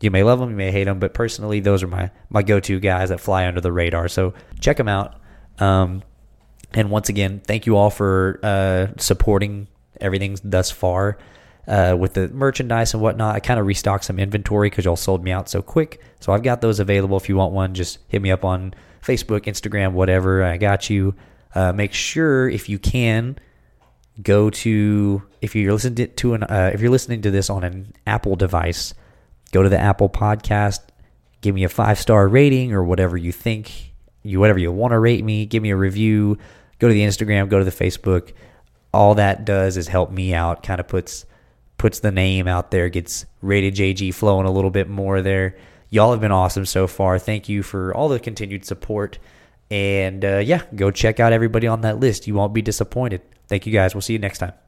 you 0.00 0.10
may 0.10 0.22
love 0.22 0.38
them, 0.38 0.50
you 0.50 0.56
may 0.56 0.70
hate 0.70 0.84
them, 0.84 0.98
but 0.98 1.14
personally, 1.14 1.60
those 1.60 1.82
are 1.82 1.88
my 1.88 2.10
my 2.30 2.42
go 2.42 2.60
to 2.60 2.80
guys 2.80 3.08
that 3.08 3.20
fly 3.20 3.46
under 3.46 3.60
the 3.60 3.72
radar. 3.72 4.08
So 4.08 4.34
check 4.60 4.76
them 4.76 4.88
out. 4.88 5.20
Um, 5.58 6.02
and 6.72 6.90
once 6.90 7.08
again, 7.08 7.40
thank 7.44 7.66
you 7.66 7.76
all 7.76 7.90
for 7.90 8.38
uh, 8.42 8.88
supporting 8.98 9.68
everything 10.00 10.38
thus 10.44 10.70
far. 10.70 11.18
Uh, 11.66 11.94
with 11.98 12.14
the 12.14 12.28
merchandise 12.28 12.94
and 12.94 13.02
whatnot, 13.02 13.34
I 13.34 13.40
kind 13.40 13.60
of 13.60 13.66
restocked 13.66 14.04
some 14.04 14.18
inventory 14.18 14.70
because 14.70 14.86
y'all 14.86 14.96
sold 14.96 15.22
me 15.22 15.32
out 15.32 15.50
so 15.50 15.60
quick. 15.60 16.00
So 16.20 16.32
I've 16.32 16.42
got 16.42 16.62
those 16.62 16.80
available. 16.80 17.16
If 17.18 17.28
you 17.28 17.36
want 17.36 17.52
one, 17.52 17.74
just 17.74 17.98
hit 18.08 18.22
me 18.22 18.30
up 18.30 18.44
on 18.44 18.74
Facebook, 19.02 19.42
Instagram, 19.42 19.92
whatever. 19.92 20.42
I 20.42 20.56
got 20.56 20.88
you. 20.88 21.14
Uh, 21.54 21.72
make 21.72 21.92
sure 21.92 22.48
if 22.48 22.68
you 22.68 22.78
can 22.78 23.36
go 24.22 24.50
to 24.50 25.22
if 25.40 25.54
you're 25.54 25.72
listening 25.72 26.10
to 26.14 26.34
an 26.34 26.42
uh, 26.44 26.70
if 26.72 26.80
you're 26.80 26.90
listening 26.90 27.22
to 27.22 27.30
this 27.30 27.50
on 27.50 27.64
an 27.64 27.92
Apple 28.06 28.36
device, 28.36 28.94
go 29.52 29.62
to 29.62 29.68
the 29.68 29.78
Apple 29.78 30.08
Podcast, 30.08 30.80
give 31.40 31.54
me 31.54 31.64
a 31.64 31.68
five 31.68 31.98
star 31.98 32.28
rating 32.28 32.72
or 32.72 32.84
whatever 32.84 33.16
you 33.16 33.32
think 33.32 33.92
you 34.22 34.40
whatever 34.40 34.58
you 34.58 34.72
want 34.72 34.92
to 34.92 34.98
rate 34.98 35.24
me. 35.24 35.46
Give 35.46 35.62
me 35.62 35.70
a 35.70 35.76
review. 35.76 36.38
Go 36.78 36.88
to 36.88 36.94
the 36.94 37.02
Instagram. 37.02 37.48
Go 37.48 37.58
to 37.58 37.64
the 37.64 37.70
Facebook 37.70 38.32
all 38.92 39.14
that 39.16 39.44
does 39.44 39.76
is 39.76 39.88
help 39.88 40.10
me 40.10 40.34
out, 40.34 40.62
kind 40.62 40.80
of 40.80 40.88
puts 40.88 41.24
puts 41.76 42.00
the 42.00 42.10
name 42.10 42.48
out 42.48 42.70
there, 42.72 42.88
gets 42.88 43.24
rated 43.40 43.74
JG 43.74 44.12
flowing 44.12 44.46
a 44.46 44.50
little 44.50 44.70
bit 44.70 44.88
more 44.88 45.22
there. 45.22 45.56
Y'all 45.90 46.10
have 46.10 46.20
been 46.20 46.32
awesome 46.32 46.66
so 46.66 46.86
far. 46.88 47.18
Thank 47.18 47.48
you 47.48 47.62
for 47.62 47.94
all 47.94 48.08
the 48.08 48.18
continued 48.18 48.64
support. 48.64 49.18
And 49.70 50.24
uh, 50.24 50.38
yeah, 50.38 50.62
go 50.74 50.90
check 50.90 51.20
out 51.20 51.32
everybody 51.32 51.66
on 51.68 51.82
that 51.82 52.00
list. 52.00 52.26
You 52.26 52.34
won't 52.34 52.52
be 52.52 52.62
disappointed. 52.62 53.22
Thank 53.46 53.66
you 53.66 53.72
guys. 53.72 53.94
We'll 53.94 54.02
see 54.02 54.14
you 54.14 54.18
next 54.18 54.38
time. 54.38 54.67